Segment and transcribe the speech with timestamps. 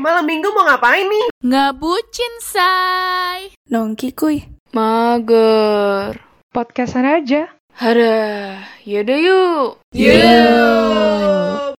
[0.00, 1.26] Malam minggu mau ngapain nih?
[1.44, 3.52] Ngebucin, say.
[3.68, 4.46] Nongki kuy.
[4.72, 6.16] Mager.
[6.52, 7.52] Podcastan aja.
[7.72, 9.70] Hara, yaudah yuk.
[9.96, 11.71] Yuk.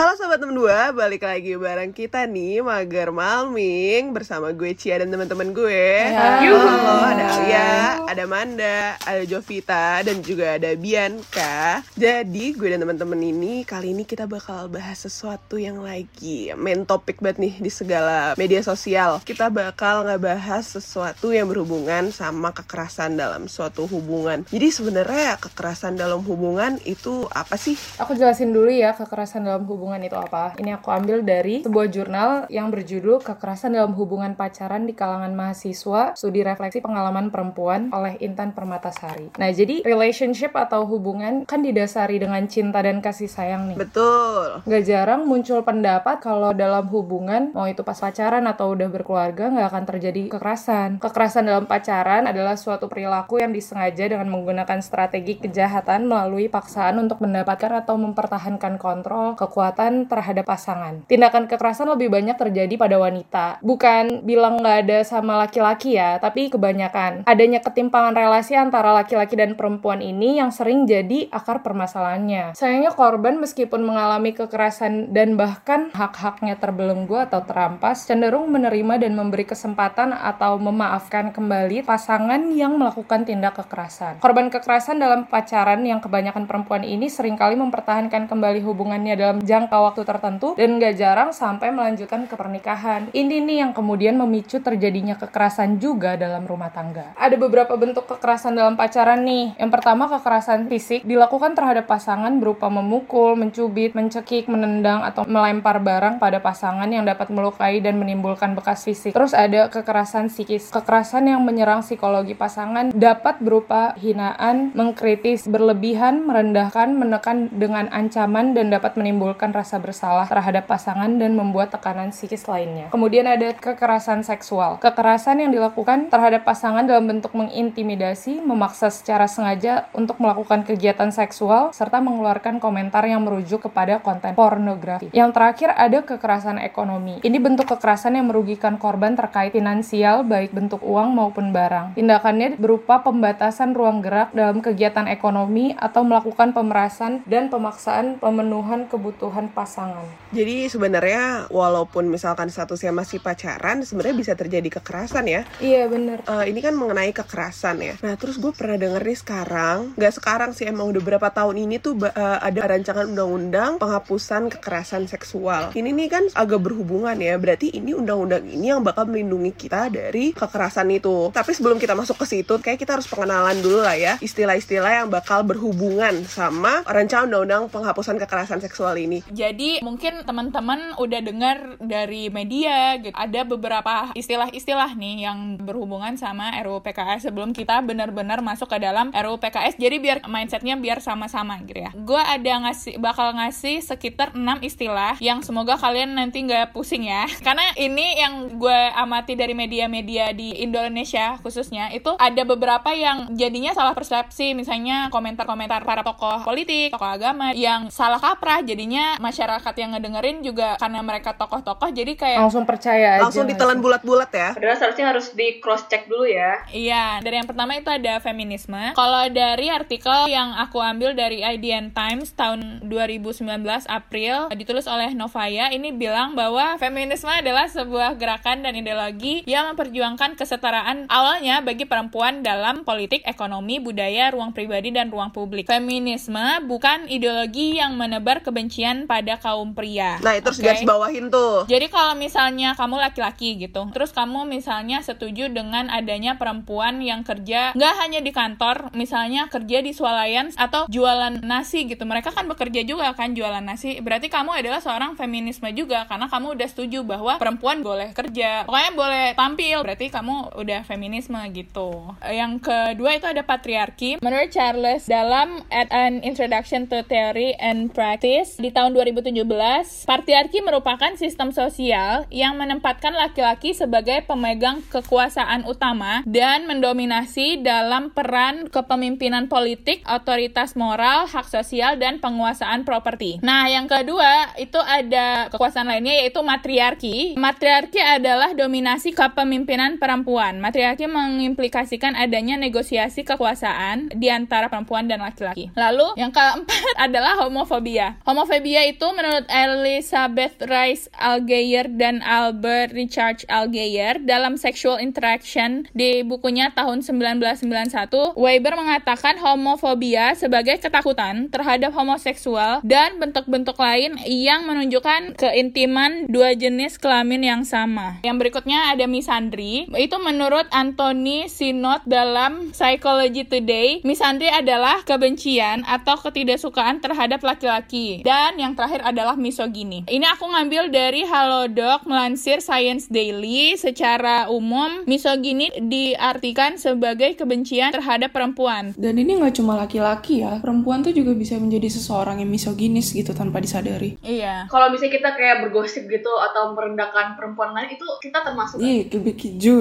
[0.00, 5.12] Halo Sobat Temen Dua, balik lagi bareng kita nih Mager Malming bersama gue Cia dan
[5.12, 5.92] teman-teman gue.
[6.08, 6.56] Halo.
[6.56, 7.72] Halo, ada Alia,
[8.08, 11.84] ada Manda, ada Jovita dan juga ada Bianca.
[12.00, 17.20] Jadi gue dan teman-teman ini kali ini kita bakal bahas sesuatu yang lagi main topik
[17.20, 19.20] banget nih di segala media sosial.
[19.20, 24.48] Kita bakal ngebahas sesuatu yang berhubungan sama kekerasan dalam suatu hubungan.
[24.48, 27.76] Jadi sebenarnya kekerasan dalam hubungan itu apa sih?
[28.00, 30.54] Aku jelasin dulu ya kekerasan dalam hubungan itu apa.
[30.54, 36.14] Ini aku ambil dari sebuah jurnal yang berjudul Kekerasan dalam Hubungan Pacaran di Kalangan Mahasiswa,
[36.14, 39.34] Studi Refleksi Pengalaman Perempuan oleh Intan Permatasari.
[39.34, 43.78] Nah, jadi relationship atau hubungan kan didasari dengan cinta dan kasih sayang nih.
[43.82, 44.62] Betul.
[44.62, 49.68] Gak jarang muncul pendapat kalau dalam hubungan, mau itu pas pacaran atau udah berkeluarga, nggak
[49.72, 51.00] akan terjadi kekerasan.
[51.00, 57.24] Kekerasan dalam pacaran adalah suatu perilaku yang disengaja dengan menggunakan strategi kejahatan melalui paksaan untuk
[57.24, 61.00] mendapatkan atau mempertahankan kontrol, kekuatan terhadap pasangan.
[61.08, 63.46] Tindakan kekerasan lebih banyak terjadi pada wanita.
[63.64, 67.24] Bukan bilang nggak ada sama laki-laki ya, tapi kebanyakan.
[67.24, 72.52] Adanya ketimpangan relasi antara laki-laki dan perempuan ini yang sering jadi akar permasalahannya.
[72.52, 79.46] Sayangnya korban meskipun mengalami kekerasan dan bahkan hak-haknya terbelenggu atau terampas, cenderung menerima dan memberi
[79.48, 84.18] kesempatan atau memaafkan kembali pasangan yang melakukan tindak kekerasan.
[84.18, 89.69] Korban kekerasan dalam pacaran yang kebanyakan perempuan ini sering kali mempertahankan kembali hubungannya dalam jangka
[89.78, 93.12] waktu tertentu dan gak jarang sampai melanjutkan ke pernikahan.
[93.14, 97.14] Ini nih yang kemudian memicu terjadinya kekerasan juga dalam rumah tangga.
[97.14, 99.60] Ada beberapa bentuk kekerasan dalam pacaran nih.
[99.60, 106.16] Yang pertama kekerasan fisik dilakukan terhadap pasangan berupa memukul, mencubit, mencekik, menendang, atau melempar barang
[106.16, 109.12] pada pasangan yang dapat melukai dan menimbulkan bekas fisik.
[109.12, 110.72] Terus ada kekerasan psikis.
[110.72, 118.70] Kekerasan yang menyerang psikologi pasangan dapat berupa hinaan, mengkritis, berlebihan, merendahkan, menekan dengan ancaman dan
[118.70, 122.90] dapat menimbulkan rasa bersalah terhadap pasangan dan membuat tekanan psikis lainnya.
[122.90, 124.82] Kemudian ada kekerasan seksual.
[124.82, 131.72] Kekerasan yang dilakukan terhadap pasangan dalam bentuk mengintimidasi, memaksa secara sengaja untuk melakukan kegiatan seksual,
[131.72, 135.08] serta mengeluarkan komentar yang merujuk kepada konten pornografi.
[135.14, 137.22] Yang terakhir ada kekerasan ekonomi.
[137.24, 141.96] Ini bentuk kekerasan yang merugikan korban terkait finansial, baik bentuk uang maupun barang.
[141.96, 149.39] Tindakannya berupa pembatasan ruang gerak dalam kegiatan ekonomi atau melakukan pemerasan dan pemaksaan pemenuhan kebutuhan
[149.48, 150.04] pasangan.
[150.36, 155.42] Jadi sebenarnya walaupun misalkan statusnya masih pacaran, sebenarnya bisa terjadi kekerasan ya.
[155.62, 156.20] Iya bener.
[156.28, 157.94] Eh, ini kan mengenai kekerasan ya.
[158.04, 161.80] Nah terus gue pernah denger nih sekarang, nggak sekarang sih emang udah berapa tahun ini
[161.80, 165.72] tuh eh, ada rancangan undang-undang penghapusan kekerasan seksual.
[165.72, 167.40] Ini nih kan agak berhubungan ya.
[167.40, 171.32] Berarti ini undang-undang ini yang bakal melindungi kita dari kekerasan itu.
[171.32, 175.08] Tapi sebelum kita masuk ke situ, kayak kita harus pengenalan dulu lah ya istilah-istilah yang
[175.12, 179.22] bakal berhubungan sama rancangan undang-undang penghapusan kekerasan seksual ini.
[179.30, 183.14] Jadi mungkin teman-teman udah dengar dari media gitu.
[183.14, 189.14] Ada beberapa istilah-istilah nih yang berhubungan sama RUU PKS sebelum kita benar-benar masuk ke dalam
[189.14, 189.78] RUU PKS.
[189.78, 191.90] Jadi biar mindsetnya biar sama-sama gitu ya.
[191.94, 197.30] Gue ada ngasih bakal ngasih sekitar 6 istilah yang semoga kalian nanti nggak pusing ya.
[197.46, 203.70] Karena ini yang gue amati dari media-media di Indonesia khususnya itu ada beberapa yang jadinya
[203.76, 209.92] salah persepsi misalnya komentar-komentar para tokoh politik, tokoh agama yang salah kaprah jadinya masyarakat yang
[209.92, 213.22] ngedengerin juga karena mereka tokoh-tokoh jadi kayak Langsung percaya aja.
[213.28, 214.56] Langsung ditelan bulat-bulat ya.
[214.56, 216.64] Padahal seharusnya harus di cross check dulu ya.
[216.72, 218.96] Iya, dari yang pertama itu ada feminisme.
[218.96, 223.44] Kalau dari artikel yang aku ambil dari IDN Times tahun 2019
[223.86, 230.38] April ditulis oleh Novaya ini bilang bahwa feminisme adalah sebuah gerakan dan ideologi yang memperjuangkan
[230.38, 235.66] kesetaraan awalnya bagi perempuan dalam politik, ekonomi, budaya, ruang pribadi dan ruang publik.
[235.68, 240.22] Feminisme bukan ideologi yang menebar kebencian pada kaum pria.
[240.22, 240.70] Nah, itu harus Oke?
[240.70, 241.66] garis bawahin tuh.
[241.66, 247.74] Jadi kalau misalnya kamu laki-laki gitu, terus kamu misalnya setuju dengan adanya perempuan yang kerja
[247.74, 252.86] nggak hanya di kantor, misalnya kerja di swalayan atau jualan nasi gitu, mereka kan bekerja
[252.86, 253.98] juga kan jualan nasi.
[253.98, 258.92] Berarti kamu adalah seorang feminisme juga karena kamu udah setuju bahwa perempuan boleh kerja, pokoknya
[258.94, 259.82] boleh tampil.
[259.82, 262.14] Berarti kamu udah feminisme gitu.
[262.22, 264.22] Yang kedua itu ada patriarki.
[264.22, 271.16] Menurut Charles dalam At an Introduction to Theory and Practice di tahun 2017, patriarki merupakan
[271.16, 280.04] sistem sosial yang menempatkan laki-laki sebagai pemegang kekuasaan utama dan mendominasi dalam peran kepemimpinan politik,
[280.04, 283.40] otoritas moral, hak sosial, dan penguasaan properti.
[283.40, 287.40] Nah, yang kedua itu ada kekuasaan lainnya yaitu matriarki.
[287.40, 290.60] Matriarki adalah dominasi kepemimpinan perempuan.
[290.60, 295.72] Matriarki mengimplikasikan adanya negosiasi kekuasaan di antara perempuan dan laki-laki.
[295.72, 298.20] Lalu, yang keempat adalah homofobia.
[298.28, 306.74] Homofobia itu menurut Elizabeth Rice Algeyer dan Albert Richard Algeyer dalam Sexual Interaction di bukunya
[306.74, 316.26] tahun 1991, Weber mengatakan homofobia sebagai ketakutan terhadap homoseksual dan bentuk-bentuk lain yang menunjukkan keintiman
[316.26, 318.18] dua jenis kelamin yang sama.
[318.26, 319.86] Yang berikutnya ada misandri.
[319.94, 328.26] Itu menurut Anthony Sinot dalam Psychology Today, misandri adalah kebencian atau ketidaksukaan terhadap laki-laki.
[328.26, 330.08] Dan yang terakhir adalah misogini.
[330.08, 333.76] Ini aku ngambil dari Halodoc melansir Science Daily.
[333.76, 338.96] Secara umum, misogini diartikan sebagai kebencian terhadap perempuan.
[338.96, 343.36] Dan ini nggak cuma laki-laki ya, perempuan tuh juga bisa menjadi seseorang yang misoginis gitu
[343.36, 344.16] tanpa disadari.
[344.22, 344.70] Iya.
[344.70, 349.12] Kalau misalnya kita kayak bergosip gitu atau merendahkan perempuan lain itu kita termasuk Iya.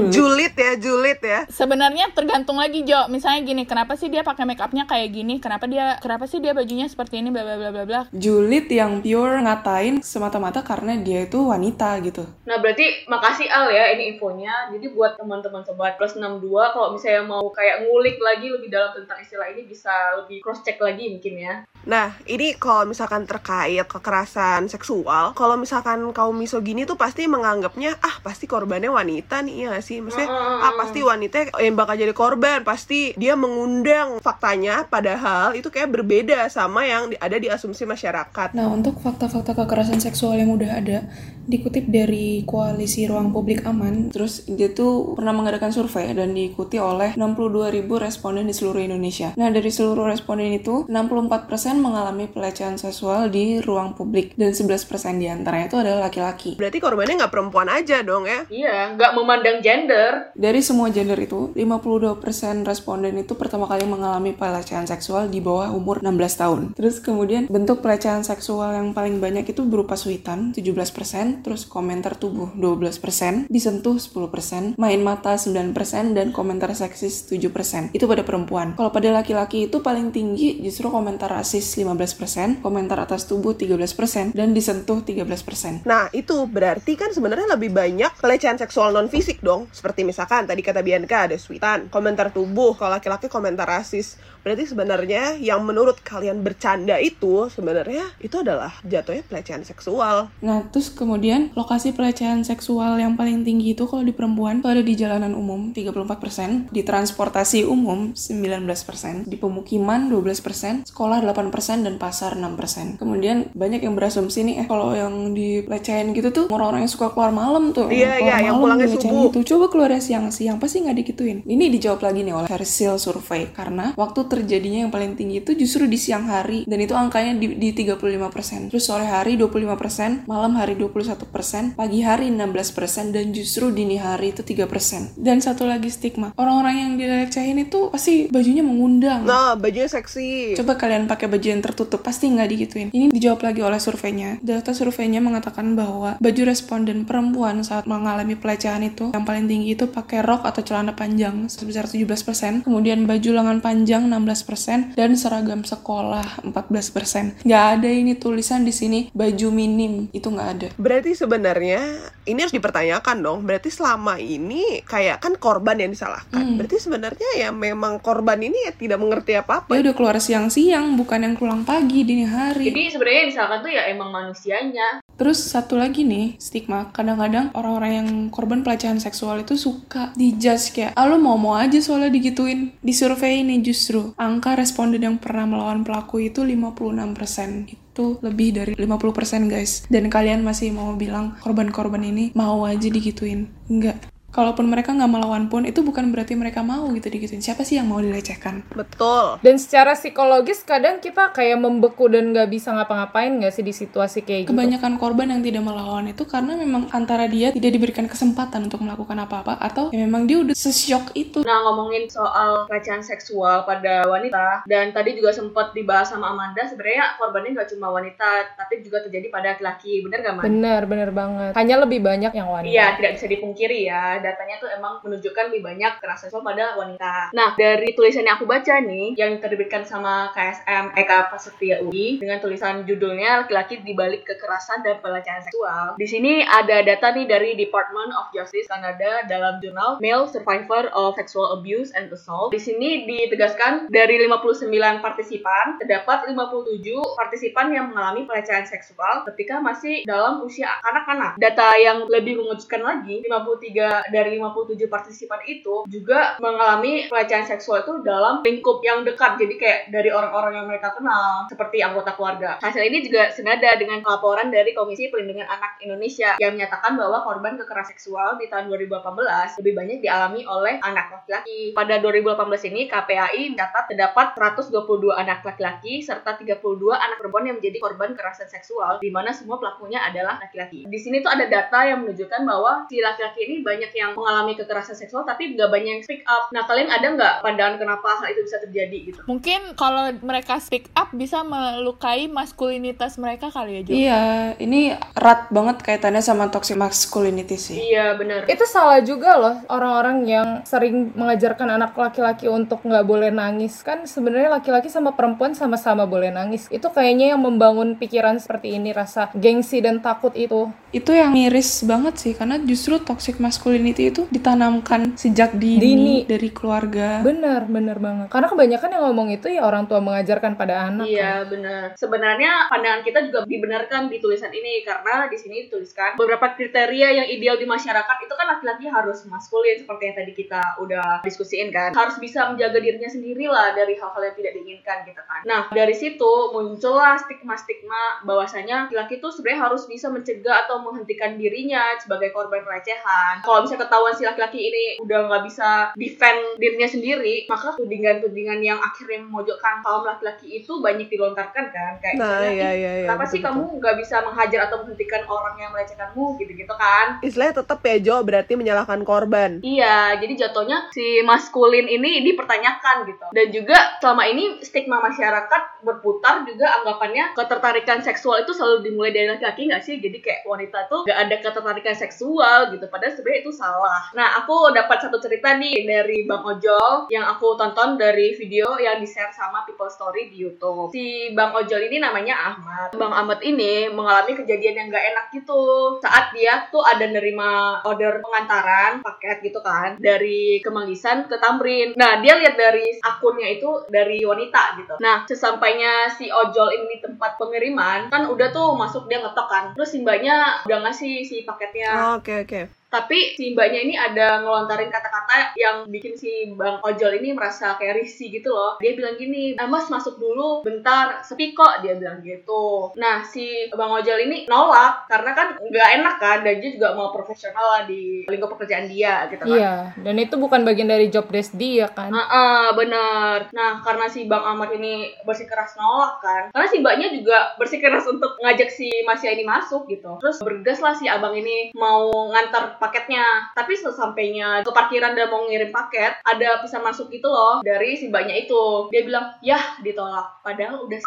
[0.10, 1.40] Julid ya, julid ya.
[1.48, 3.06] Sebenarnya tergantung lagi Jo.
[3.08, 5.38] Misalnya gini, kenapa sih dia pakai make upnya kayak gini?
[5.38, 8.02] Kenapa dia kenapa sih dia bajunya seperti ini bla bla bla bla bla.
[8.10, 12.26] Julid yang pure ngatain semata-mata karena dia itu wanita gitu.
[12.50, 14.74] Nah berarti makasih Al ya ini infonya.
[14.74, 16.42] Jadi buat teman-teman sobat plus 62
[16.74, 19.94] kalau misalnya mau kayak ngulik lagi lebih dalam tentang istilah ini bisa
[20.26, 21.54] lebih cross check lagi mungkin ya.
[21.88, 28.20] Nah, ini kalau misalkan terkait kekerasan seksual, kalau misalkan kaum misogini tuh pasti menganggapnya, ah
[28.20, 30.04] pasti korbannya wanita nih, ya sih?
[30.04, 30.66] Maksudnya, Mm-mm.
[30.66, 36.52] ah pasti wanita yang bakal jadi korban, pasti dia mengundang faktanya, padahal itu kayak berbeda
[36.52, 38.52] sama yang ada di asumsi masyarakat.
[38.58, 41.08] Nah, untuk fakta-fakta kekerasan seksual yang udah ada,
[41.50, 47.18] dikutip dari Koalisi Ruang Publik Aman, terus dia tuh pernah mengadakan survei dan diikuti oleh
[47.18, 49.34] 62.000 responden di seluruh Indonesia.
[49.34, 55.30] Nah, dari seluruh responden itu, 64% mengalami pelecehan seksual di ruang publik, dan 11% di
[55.30, 56.58] antaranya itu adalah laki-laki.
[56.58, 58.50] Berarti korbannya nggak perempuan aja dong ya?
[58.50, 60.34] Iya, nggak memandang gender.
[60.34, 66.02] Dari semua gender itu, 52% responden itu pertama kali mengalami pelecehan seksual di bawah umur
[66.02, 66.62] 16 tahun.
[66.74, 72.56] Terus kemudian bentuk pelecehan seksual yang paling banyak itu berupa suitan 17%, terus komentar tubuh
[72.56, 77.92] 12%, disentuh 10%, main mata 9%, dan komentar seksis 7%.
[77.92, 78.80] Itu pada perempuan.
[78.80, 84.56] Kalau pada laki-laki itu paling tinggi justru komentar rasis 15%, komentar atas tubuh 13%, dan
[84.56, 85.84] disentuh 13%.
[85.84, 89.68] Nah, itu berarti kan sebenarnya lebih banyak pelecehan seksual non fisik dong.
[89.70, 94.20] Seperti misalkan tadi kata Bianca ada sweetan, komentar tubuh, kalau laki-laki komentar rasis.
[94.42, 100.32] Berarti sebenarnya yang menurut kalian bercanda itu sebenarnya itu adalah jatuhnya pelecehan seksual.
[100.40, 104.84] Nah, terus kemudian lokasi pelecehan seksual yang paling tinggi itu kalau di perempuan itu ada
[104.84, 112.40] di jalanan umum 34%, di transportasi umum 19%, di pemukiman 12%, sekolah 8%, dan pasar
[112.40, 112.96] 6%.
[112.96, 117.36] Kemudian banyak yang berasumsi nih, eh kalau yang dilecehin gitu tuh orang-orang yang suka keluar
[117.36, 117.92] malam tuh.
[117.92, 119.30] Iya, keluar iya, yang pulangnya subuh.
[119.34, 119.56] Gitu.
[119.56, 121.38] Coba keluarnya siang-siang, pasti nggak digituin.
[121.44, 125.90] Ini dijawab lagi nih oleh Hersil Survey, karena waktu terjadinya yang paling tinggi itu justru
[125.90, 128.70] di siang hari, dan itu angkanya di, di 35%.
[128.70, 134.46] Terus sore hari 25%, malam hari 21%, pagi hari 16%, dan justru dini hari itu
[134.46, 135.18] 3%.
[135.18, 139.26] Dan satu lagi stigma, orang-orang yang dilecehin itu pasti bajunya mengundang.
[139.26, 140.54] Nah, bajunya seksi.
[140.56, 142.90] Coba kalian pakai baju yang tertutup, pasti nggak digituin.
[142.94, 144.38] Ini dijawab lagi oleh surveinya.
[144.46, 149.90] Data surveinya mengatakan bahwa baju responden perempuan saat mengalami pelecehan itu yang paling tinggi itu
[149.90, 156.44] pakai rok atau celana panjang sebesar 17%, kemudian baju lengan panjang 16%, dan seragam sekolah
[156.44, 157.44] 14%.
[157.46, 160.68] Nggak ada ini tulisan di sini baju minim, itu nggak ada.
[160.76, 161.82] Berarti sebenarnya
[162.30, 163.40] ini harus dipertanyakan dong.
[163.44, 166.56] Berarti selama ini kayak kan korban yang disalahkan.
[166.60, 169.74] Berarti sebenarnya ya memang korban ini ya tidak mengerti apa-apa.
[169.74, 172.70] Dia udah keluar siang-siang, bukan yang pulang pagi, dini hari.
[172.70, 174.90] Jadi sebenarnya yang misalkan tuh ya emang manusianya.
[175.20, 176.88] Terus satu lagi nih, stigma.
[176.96, 182.08] Kadang-kadang orang-orang yang korban pelecehan seksual itu suka dijudge kayak, ah lu mau-mau aja soalnya
[182.08, 182.72] digituin.
[182.80, 187.68] Di survei ini justru, angka responden yang pernah melawan pelaku itu 56%.
[187.68, 189.84] Itu lebih dari 50% guys.
[189.92, 193.52] Dan kalian masih mau bilang korban-korban ini mau aja digituin.
[193.68, 194.19] Enggak.
[194.34, 197.92] Kalaupun mereka nggak melawan pun itu bukan berarti mereka mau gitu digituin siapa sih yang
[197.92, 199.38] mau dilecehkan Betul.
[199.44, 204.24] Dan secara psikologis kadang kita kayak membeku dan nggak bisa ngapa-ngapain nggak sih di situasi
[204.24, 204.52] kayak gitu.
[204.56, 209.20] kebanyakan korban yang tidak melawan itu karena memang antara dia tidak diberikan kesempatan untuk melakukan
[209.22, 214.64] apa-apa atau ya memang dia udah sesyok itu Nah ngomongin soal pelecehan seksual pada wanita
[214.66, 219.28] dan tadi juga sempat dibahas sama Amanda sebenarnya korbannya nggak cuma wanita tapi juga terjadi
[219.34, 220.44] pada laki-laki bener gak Man?
[220.46, 221.52] Bener, bener banget.
[221.58, 222.70] Hanya lebih banyak yang wanita.
[222.72, 224.19] Iya, tidak bisa dipungkiri ya.
[224.20, 227.34] Datanya tuh emang menunjukkan lebih banyak kekerasan seksual pada wanita.
[227.34, 232.38] Nah, dari tulisan yang aku baca nih, yang terbitkan sama KSM Eka Prasetya UI dengan
[232.38, 235.96] tulisan judulnya Laki-laki dibalik kekerasan dan pelecehan seksual.
[235.96, 241.16] Di sini ada data nih dari Department of Justice Kanada dalam jurnal Male Survivor of
[241.16, 242.52] Sexual Abuse and Assault.
[242.52, 244.70] Di sini ditegaskan dari 59
[245.02, 246.84] partisipan, terdapat 57
[247.16, 251.40] partisipan yang mengalami pelecehan seksual ketika masih dalam usia anak-anak.
[251.40, 258.02] Data yang lebih mengejutkan lagi, 53 dari 57 partisipan itu juga mengalami pelecehan seksual itu
[258.02, 259.40] dalam lingkup yang dekat.
[259.40, 262.60] Jadi kayak dari orang-orang yang mereka kenal, seperti anggota keluarga.
[262.60, 267.56] Hasil ini juga senada dengan laporan dari Komisi Perlindungan Anak Indonesia yang menyatakan bahwa korban
[267.56, 271.74] kekerasan seksual di tahun 2018 lebih banyak dialami oleh anak laki-laki.
[271.74, 276.62] Pada 2018 ini KPAI mencatat terdapat 122 anak laki-laki serta 32
[276.94, 280.86] anak perempuan yang menjadi korban kekerasan seksual di mana semua pelakunya adalah laki-laki.
[280.86, 284.96] Di sini tuh ada data yang menunjukkan bahwa si laki-laki ini banyak yang mengalami kekerasan
[284.96, 286.48] seksual tapi nggak banyak yang speak up.
[286.56, 289.20] Nah kalian ada nggak pandangan kenapa hal itu bisa terjadi gitu?
[289.28, 293.92] Mungkin kalau mereka speak up bisa melukai maskulinitas mereka kali ya, Jo.
[293.92, 294.22] iya
[294.62, 298.48] ini erat banget kaitannya sama toxic masculinity sih Iya benar.
[298.48, 304.06] Itu salah juga loh orang-orang yang sering mengajarkan anak laki-laki untuk nggak boleh nangis kan
[304.06, 309.34] sebenarnya laki-laki sama perempuan sama-sama boleh nangis itu kayaknya yang membangun pikiran seperti ini rasa
[309.34, 315.18] gengsi dan takut itu itu yang miris banget sih karena justru toxic masculinity itu ditanamkan
[315.18, 316.16] sejak dini, Dini.
[316.30, 320.86] dari keluarga bener bener banget karena kebanyakan yang ngomong itu ya orang tua mengajarkan pada
[320.86, 321.08] anak kan.
[321.08, 321.86] Iya benar.
[321.96, 327.28] Sebenarnya pandangan kita juga dibenarkan di tulisan ini karena di sini dituliskan beberapa kriteria yang
[327.32, 331.96] ideal di masyarakat itu kan laki-laki harus maskulin seperti yang tadi kita udah diskusiin kan.
[331.96, 335.42] Harus bisa menjaga dirinya sendiri lah dari hal-hal yang tidak diinginkan gitu kan.
[335.48, 341.96] Nah dari situ muncullah stigma-stigma bahwasanya laki-laki itu sebenarnya harus bisa mencegah atau menghentikan dirinya
[342.00, 343.42] sebagai korban pelecehan.
[343.44, 348.80] Kalau misalnya ketahuan si laki-laki ini udah nggak bisa defend dirinya sendiri, maka tudingan-tudingan yang
[348.80, 353.06] akhirnya memojokkan kaum laki-laki itu banyak dilontarkan kan kayak Nah, misalnya, iya, "Ih, iya, iya,
[353.08, 353.64] kenapa sih betul-betul.
[353.72, 358.16] kamu nggak bisa menghajar atau menghentikan orang yang melecehkanmu gitu-gitu kan Istilahnya tetap ya Jo
[358.26, 359.62] berarti menyalahkan korban.
[359.62, 363.26] Iya, jadi jatuhnya si maskulin ini dipertanyakan gitu.
[363.32, 369.30] Dan juga selama ini stigma masyarakat berputar juga anggapannya ketertarikan seksual itu selalu dimulai dari
[369.30, 369.96] laki-laki nggak sih?
[370.02, 372.86] Jadi kayak wanita tuh nggak ada ketertarikan seksual gitu.
[372.90, 373.69] Padahal sebenarnya itu salah.
[374.18, 378.98] Nah, aku dapat satu cerita nih dari Bang Ojol yang aku tonton dari video yang
[378.98, 380.90] di-share sama People Story di YouTube.
[380.90, 382.90] Si Bang Ojol ini namanya Ahmad.
[382.98, 385.98] Bang Ahmad ini mengalami kejadian yang nggak enak gitu.
[386.02, 391.94] Saat dia tuh ada nerima order pengantaran paket gitu kan dari Kemanggisan ke Tamrin.
[391.94, 394.94] Nah, dia lihat dari akunnya itu dari wanita gitu.
[395.04, 399.64] Nah, sesampainya si ojol ini di tempat pengiriman, kan udah tuh masuk dia ngetok kan.
[399.78, 402.79] Terus si mbaknya udah ngasih si paketnya Oh, Oke oke.
[402.90, 408.02] Tapi si mbaknya ini ada ngelontarin kata-kata yang bikin si bang ojol ini merasa kayak
[408.02, 412.22] risih gitu loh dia bilang gini "Eh, mas masuk dulu bentar sepi kok dia bilang
[412.22, 416.98] gitu nah si bang ojol ini nolak karena kan nggak enak kan dan dia juga
[416.98, 421.08] mau profesional lah di lingkup pekerjaan dia gitu kan iya dan itu bukan bagian dari
[421.10, 423.48] job desk dia kan Heeh, bener.
[423.54, 426.44] Nah, karena si Bang Ahmad ini bersikeras nolak kan.
[426.52, 430.18] Karena si mbaknya juga bersikeras untuk ngajak si Masya ini masuk gitu.
[430.20, 433.52] Terus bergas lah si abang ini mau ngantar paketnya.
[433.54, 438.08] Tapi sesampainya ke parkiran dan mau ngirim paket, ada pesan masuk gitu loh dari si
[438.08, 438.88] mbaknya itu.
[438.90, 440.42] Dia bilang, yah ditolak.
[440.42, 441.00] Padahal udah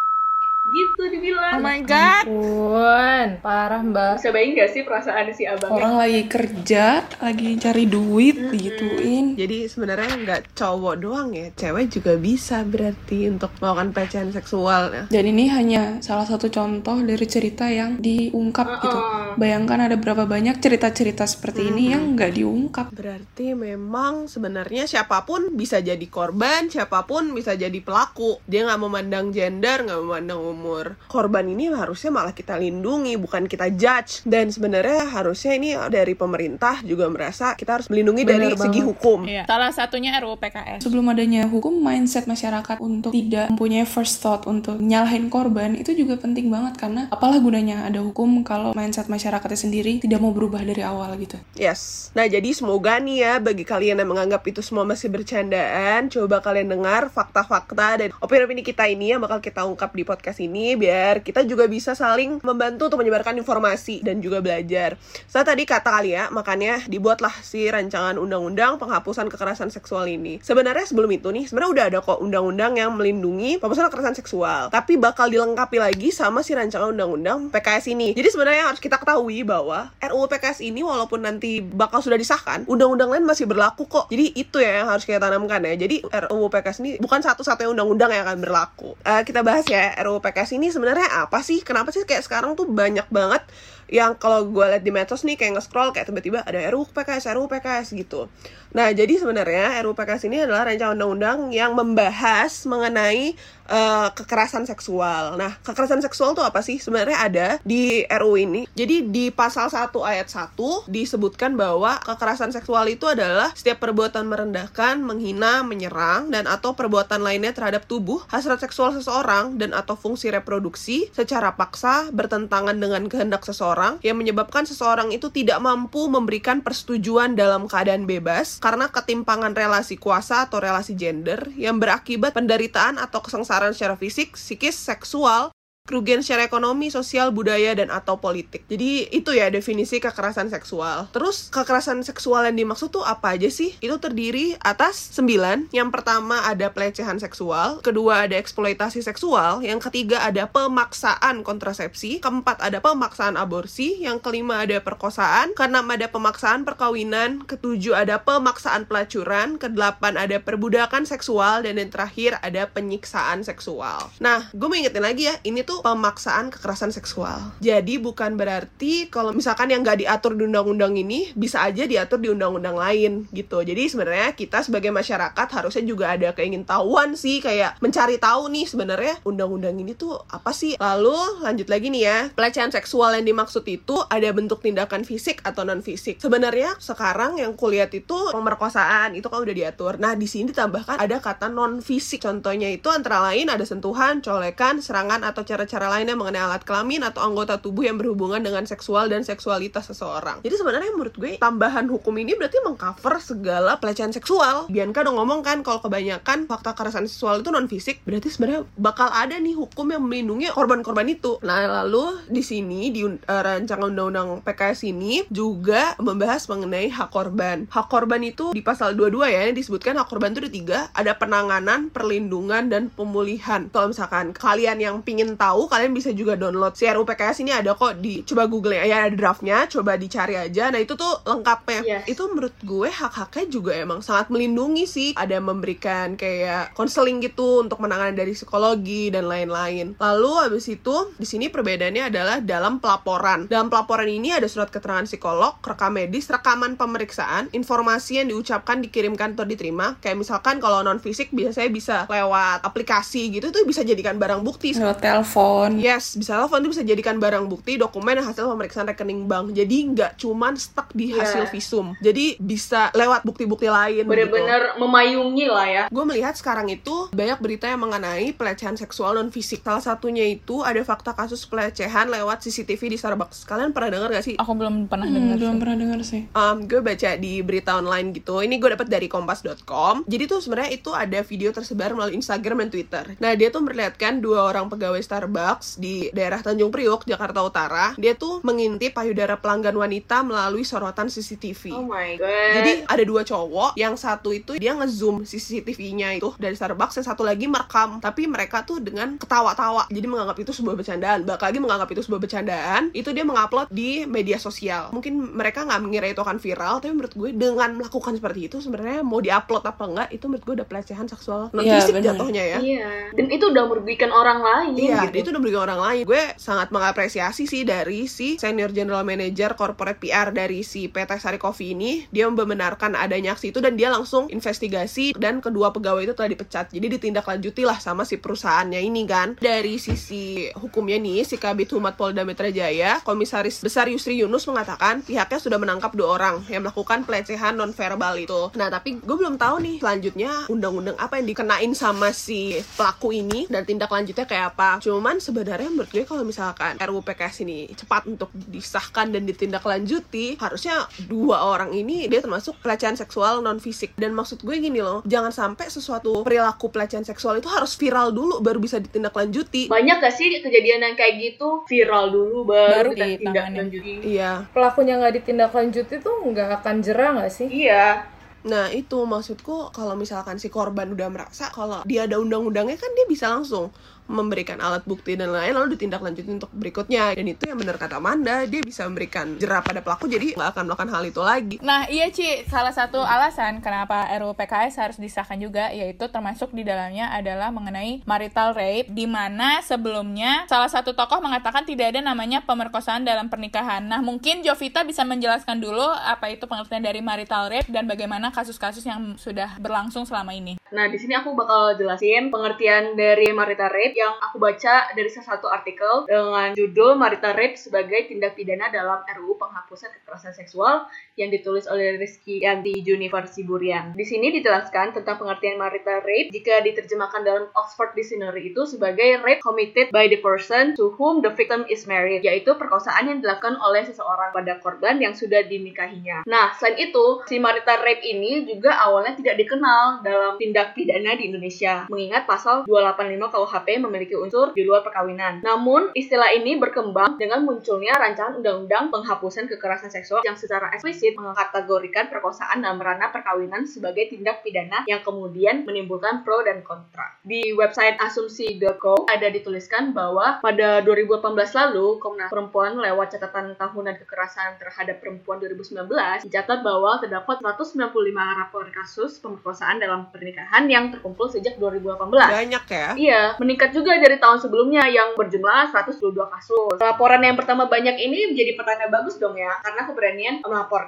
[0.62, 1.58] gitu dibilang.
[1.58, 2.22] Oh my god.
[2.22, 5.74] Pun parah mbak Bisa bayangin gak sih perasaan si abangnya?
[5.74, 6.84] orang lagi kerja
[7.18, 13.50] lagi cari duit digituin Jadi sebenarnya nggak cowok doang ya, cewek juga bisa berarti untuk
[13.58, 15.04] melakukan pelecehan seksual ya.
[15.10, 18.98] dan ini hanya salah satu contoh dari cerita yang diungkap gitu
[19.34, 25.56] bayangkan ada berapa banyak cerita-cerita seperti ini yang nggak diungkap Berarti memang sebenarnya siapa pun
[25.56, 28.38] bisa jadi korban, siapa pun bisa jadi pelaku.
[28.44, 31.00] Dia nggak memandang gender, nggak memandang umur.
[31.08, 34.22] Korban ini harusnya malah kita lindungi, bukan kita judge.
[34.28, 38.90] Dan sebenarnya harusnya ini dari pemerintah juga merasa kita harus melindungi dari Bener segi banget.
[38.92, 39.18] hukum.
[39.24, 39.44] Iya.
[39.48, 40.84] Salah satunya RUU PKS.
[40.84, 46.20] Sebelum adanya hukum, mindset masyarakat untuk tidak mempunyai first thought untuk nyalahin korban itu juga
[46.20, 50.84] penting banget karena apalah gunanya ada hukum kalau mindset masyarakatnya sendiri tidak mau berubah dari
[50.84, 51.40] awal gitu.
[51.56, 52.12] Yes.
[52.12, 56.68] Nah, jadi semoga nih ya bagi kalian yang menganggap itu semua masih bercandaan, coba kalian
[56.68, 61.46] dengar fakta-fakta dan opini-opini kita ini yang bakal kita ungkap di podcast ini biar kita
[61.46, 64.98] juga bisa saling membantu untuk menyebarkan informasi dan juga belajar.
[65.30, 70.42] Saya tadi kata kali ya, makanya dibuatlah si rancangan undang-undang penghapusan kekerasan seksual ini.
[70.42, 74.98] Sebenarnya sebelum itu nih, sebenarnya udah ada kok undang-undang yang melindungi penghapusan kekerasan seksual, tapi
[74.98, 78.16] bakal dilengkapi lagi sama si rancangan undang-undang PKS ini.
[78.16, 83.12] Jadi sebenarnya harus kita ketahui bahwa RUU PKS ini walaupun nanti bakal sudah disahkan, undang-undang
[83.12, 84.08] lain masih berlaku kok.
[84.10, 85.76] Jadi itu ya yang harus kita tanamkan ya.
[85.78, 88.96] Jadi RUU PKS ini bukan satu-satunya undang-undang yang akan berlaku.
[89.04, 91.60] Eh, kita bahas ya RUU PKS ini sebenarnya apa sih?
[91.60, 93.44] Kenapa sih kayak sekarang tuh banyak banget
[93.92, 97.44] yang kalau gue liat di medsos nih kayak nge-scroll kayak tiba-tiba ada RUU PKS, RUU
[97.44, 98.32] PKS gitu.
[98.72, 103.36] Nah, jadi sebenarnya RUU PKS ini adalah rancangan undang-undang yang membahas mengenai
[103.68, 105.36] eh, kekerasan seksual.
[105.36, 106.80] Nah, kekerasan seksual tuh apa sih?
[106.80, 108.64] Sebenarnya ada di RUU ini.
[108.72, 115.04] Jadi di pasal 1 ayat 1 disebutkan bahwa kekerasan seksual itu adalah setiap perbuatan merendahkan,
[115.04, 121.12] menghina, menyerang dan atau perbuatan lainnya terhadap tubuh, hasrat seksual seseorang dan atau fungsi reproduksi
[121.12, 127.66] secara paksa bertentangan dengan kehendak seseorang yang menyebabkan seseorang itu tidak mampu memberikan persetujuan dalam
[127.66, 133.98] keadaan bebas karena ketimpangan relasi kuasa atau relasi gender yang berakibat penderitaan atau kesengsaraan secara
[133.98, 135.50] fisik, psikis, seksual,
[135.92, 138.64] kerugian secara ekonomi, sosial, budaya, dan atau politik.
[138.70, 141.10] Jadi itu ya definisi kekerasan seksual.
[141.10, 143.74] Terus kekerasan seksual yang dimaksud tuh apa aja sih?
[143.82, 145.74] Itu terdiri atas sembilan.
[145.74, 152.62] Yang pertama ada pelecehan seksual, kedua ada eksploitasi seksual, yang ketiga ada pemaksaan kontrasepsi, keempat
[152.62, 159.58] ada pemaksaan aborsi, yang kelima ada perkosaan, keenam ada pemaksaan perkawinan, ketujuh ada pemaksaan pelacuran,
[159.58, 164.08] kedelapan ada perbudakan seksual, dan yang terakhir ada penyiksaan seksual.
[164.22, 167.56] Nah, gue mau ingetin lagi ya, ini tuh pemaksaan kekerasan seksual.
[167.64, 172.28] Jadi bukan berarti kalau misalkan yang nggak diatur di undang-undang ini bisa aja diatur di
[172.28, 173.64] undang-undang lain gitu.
[173.64, 179.14] Jadi sebenarnya kita sebagai masyarakat harusnya juga ada keingintahuan sih kayak mencari tahu nih sebenarnya
[179.24, 180.76] undang-undang ini tuh apa sih.
[180.76, 185.62] Lalu lanjut lagi nih ya, pelecehan seksual yang dimaksud itu ada bentuk tindakan fisik atau
[185.62, 186.18] non fisik.
[186.18, 189.96] Sebenarnya sekarang yang kulihat itu pemerkosaan itu kan udah diatur.
[190.02, 192.24] Nah di sini ditambahkan ada kata non fisik.
[192.26, 197.22] Contohnya itu antara lain ada sentuhan, colekan, serangan atau cara-cara lainnya mengenai alat kelamin atau
[197.22, 200.42] anggota tubuh yang berhubungan dengan seksual dan seksualitas seseorang.
[200.42, 204.66] Jadi sebenarnya menurut gue tambahan hukum ini berarti mengcover segala pelecehan seksual.
[204.66, 209.06] Bianca udah ngomong kan kalau kebanyakan fakta kekerasan seksual itu non fisik, berarti sebenarnya bakal
[209.14, 211.38] ada nih hukum yang melindungi korban-korban itu.
[211.46, 217.70] Nah, lalu di sini di uh, rancangan undang-undang PKS ini juga membahas mengenai hak korban.
[217.70, 221.92] Hak korban itu di pasal 22 ya disebutkan hak korban itu ada tiga, ada penanganan,
[221.92, 223.68] perlindungan dan pemulihan.
[223.70, 227.76] Kalau misalkan kalian yang pingin tahu, kalian bisa juga download si RUU PKS ini ada
[227.76, 230.72] kok di coba google ya ada draftnya, coba dicari aja.
[230.72, 231.80] Nah itu tuh lengkapnya.
[231.82, 232.02] Yes.
[232.08, 235.10] Itu menurut gue hak-haknya juga emang sangat melindungi sih.
[235.18, 239.98] Ada memberikan kayak konseling gitu untuk menangani dari psikologi dan lain-lain.
[239.98, 243.46] Lalu habis itu di sini perbedaannya adalah dalam pelaporan.
[243.50, 249.36] Dalam pelaporan ini ada surat keterangan psikolog, rekam medis, rekaman pemeriksaan, informasi yang diucapkan, dikirimkan
[249.36, 249.98] atau diterima.
[250.00, 254.72] Kayak misalkan kalau non fisik biasanya bisa lewat aplikasi gitu tuh bisa jadikan barang bukti.
[254.76, 255.41] Lewat telepon.
[255.74, 259.52] Yes, bisa telepon itu bisa jadikan barang bukti, dokumen hasil pemeriksaan rekening bank.
[259.52, 261.50] Jadi nggak cuman stuck di hasil Yeah.
[261.50, 261.86] visum.
[261.98, 263.80] Jadi bisa lewat bukti-bukti lain.
[263.98, 264.08] gitu.
[264.08, 265.84] Bener-bener memayungi lah ya.
[265.88, 269.60] Gue melihat sekarang itu banyak berita yang mengenai pelecehan seksual non fisik.
[269.60, 273.42] Salah satunya itu ada fakta kasus pelecehan lewat CCTV di Starbucks.
[273.42, 274.34] Kalian pernah dengar gak sih?
[274.36, 275.36] Aku belum pernah Hmm, dengar.
[275.36, 275.60] belum sih.
[275.60, 276.22] pernah dengar sih.
[276.32, 278.38] Um, gue baca di berita online gitu.
[278.38, 280.04] Ini gue dapat dari kompas.com.
[280.04, 283.04] Jadi tuh sebenarnya itu ada video tersebar melalui Instagram dan Twitter.
[283.18, 285.31] Nah, dia tuh memperlihatkan dua orang pegawai Starbucks
[285.76, 287.96] di daerah Tanjung Priok, Jakarta Utara.
[287.96, 291.72] Dia tuh mengintip payudara pelanggan wanita melalui sorotan CCTV.
[291.72, 292.52] Oh my god.
[292.60, 297.24] Jadi ada dua cowok, yang satu itu dia ngezoom CCTV-nya itu dari Starbucks, yang satu
[297.24, 297.98] lagi merekam.
[297.98, 301.24] Tapi mereka tuh dengan ketawa-tawa, jadi menganggap itu sebuah bercandaan.
[301.24, 304.92] Bahkan lagi menganggap itu sebuah bercandaan, itu dia mengupload di media sosial.
[304.92, 309.00] Mungkin mereka nggak mengira itu akan viral, tapi menurut gue dengan melakukan seperti itu sebenarnya
[309.00, 312.06] mau diupload apa enggak, itu menurut gue udah pelecehan seksual non Iya, fisik bener.
[312.12, 312.58] jatuhnya ya.
[312.60, 312.88] Iya.
[313.14, 316.04] Dan itu udah merugikan orang lain Iya, gitu itu udah merugikan orang lain.
[316.04, 321.38] Gue sangat mengapresiasi sih dari si senior general manager corporate PR dari si PT Sari
[321.38, 322.04] Coffee ini.
[322.10, 326.74] Dia membenarkan adanya aksi itu dan dia langsung investigasi dan kedua pegawai itu telah dipecat.
[326.74, 329.38] Jadi ditindaklanjuti lah sama si perusahaannya ini kan.
[329.38, 335.04] Dari sisi hukumnya nih si Kabit Humas Polda Metro Jaya Komisaris Besar Yusri Yunus mengatakan
[335.04, 338.50] pihaknya sudah menangkap dua orang yang melakukan pelecehan non verbal itu.
[338.58, 343.46] Nah tapi gue belum tahu nih selanjutnya undang-undang apa yang dikenain sama si pelaku ini
[343.46, 344.80] dan tindak lanjutnya kayak apa
[345.12, 350.88] cuman sebenarnya menurut gue kalau misalkan RUU PKS ini cepat untuk disahkan dan ditindaklanjuti harusnya
[351.04, 355.28] dua orang ini dia termasuk pelecehan seksual non fisik dan maksud gue gini loh jangan
[355.28, 360.32] sampai sesuatu perilaku pelecehan seksual itu harus viral dulu baru bisa ditindaklanjuti Banyak gak sih
[360.32, 363.20] kejadian yang kayak gitu viral dulu Baru baru, kita ditangani.
[363.20, 363.92] tindak lanjuti?
[364.16, 367.48] iya Pelakunya nggak ditindaklanjuti tuh nggak akan jerah nggak sih?
[367.52, 368.08] Iya,
[368.42, 373.06] Nah itu maksudku kalau misalkan si korban udah merasa kalau dia ada undang-undangnya kan dia
[373.06, 373.70] bisa langsung
[374.06, 378.44] memberikan alat bukti dan lain lalu ditindaklanjuti untuk berikutnya dan itu yang benar kata Amanda
[378.46, 382.10] dia bisa memberikan jerah pada pelaku jadi nggak akan melakukan hal itu lagi Nah, iya
[382.10, 387.54] Ci, salah satu alasan kenapa RUU PKS harus disahkan juga yaitu termasuk di dalamnya adalah
[387.54, 393.30] mengenai marital rape di mana sebelumnya salah satu tokoh mengatakan tidak ada namanya pemerkosaan dalam
[393.30, 393.86] pernikahan.
[393.86, 398.82] Nah, mungkin Jovita bisa menjelaskan dulu apa itu pengertian dari marital rape dan bagaimana kasus-kasus
[398.82, 400.58] yang sudah berlangsung selama ini.
[400.72, 405.36] Nah, di sini aku bakal jelasin pengertian dari marital rape yang aku baca dari salah
[405.36, 411.28] satu artikel dengan judul marital rape sebagai tindak pidana dalam RUU penghapusan kekerasan seksual yang
[411.28, 413.92] ditulis oleh Rizky Yanti Junifer Siburian.
[413.92, 419.44] Di sini dijelaskan tentang pengertian marital rape jika diterjemahkan dalam Oxford Dictionary itu sebagai rape
[419.44, 423.84] committed by the person to whom the victim is married, yaitu perkosaan yang dilakukan oleh
[423.84, 426.24] seseorang pada korban yang sudah dinikahinya.
[426.24, 431.28] Nah, selain itu, si marital rape ini juga awalnya tidak dikenal dalam tindak pidana di
[431.28, 435.44] Indonesia, mengingat pasal 285 KUHP memiliki unsur di luar perkawinan.
[435.44, 442.06] Namun, istilah ini berkembang dengan munculnya rancangan undang-undang penghapusan kekerasan seksual yang secara eksplisit mengkategorikan
[442.06, 447.18] perkosaan dalam ranah perkawinan sebagai tindak pidana yang kemudian menimbulkan pro dan kontra.
[447.26, 454.62] Di website asumsi.co ada dituliskan bahwa pada 2018 lalu Komnas Perempuan lewat catatan tahunan kekerasan
[454.62, 455.90] terhadap perempuan 2019
[456.28, 462.12] dicatat bahwa terdapat 195 rapor kasus pemerkosaan dalam pernikahan yang terkumpul sejak 2018.
[462.12, 466.76] banyak ya Iya, meningkat juga dari tahun sebelumnya yang berjumlah 122 kasus.
[466.78, 470.34] Laporan yang pertama banyak ini menjadi pertanyaan bagus dong ya, karena keberanian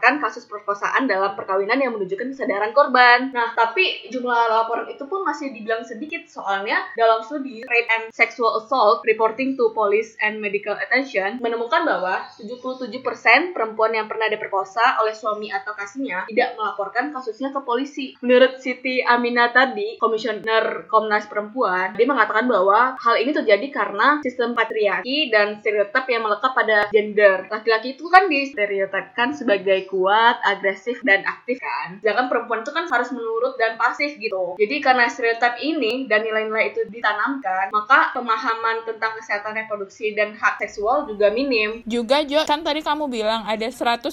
[0.05, 3.33] melaporkan kasus perkosaan dalam perkawinan yang menunjukkan kesadaran korban.
[3.33, 8.61] Nah, tapi jumlah laporan itu pun masih dibilang sedikit soalnya dalam studi Rape and Sexual
[8.61, 15.17] Assault Reporting to Police and Medical Attention menemukan bahwa 77% perempuan yang pernah diperkosa oleh
[15.17, 18.13] suami atau kasihnya tidak melaporkan kasusnya ke polisi.
[18.21, 24.53] Menurut Siti Aminah tadi, Komisioner Komnas Perempuan, dia mengatakan bahwa hal ini terjadi karena sistem
[24.53, 27.49] patriarki dan stereotip yang melekat pada gender.
[27.49, 32.03] Laki-laki itu kan distereotipkan sebagai kuat, agresif, dan aktif kan.
[32.03, 34.59] Sedangkan perempuan itu kan harus menurut dan pasif gitu.
[34.59, 40.59] Jadi karena stereotip ini dan nilai-nilai itu ditanamkan, maka pemahaman tentang kesehatan reproduksi dan hak
[40.59, 41.87] seksual juga minim.
[41.87, 44.11] Juga Jo, kan tadi kamu bilang ada 195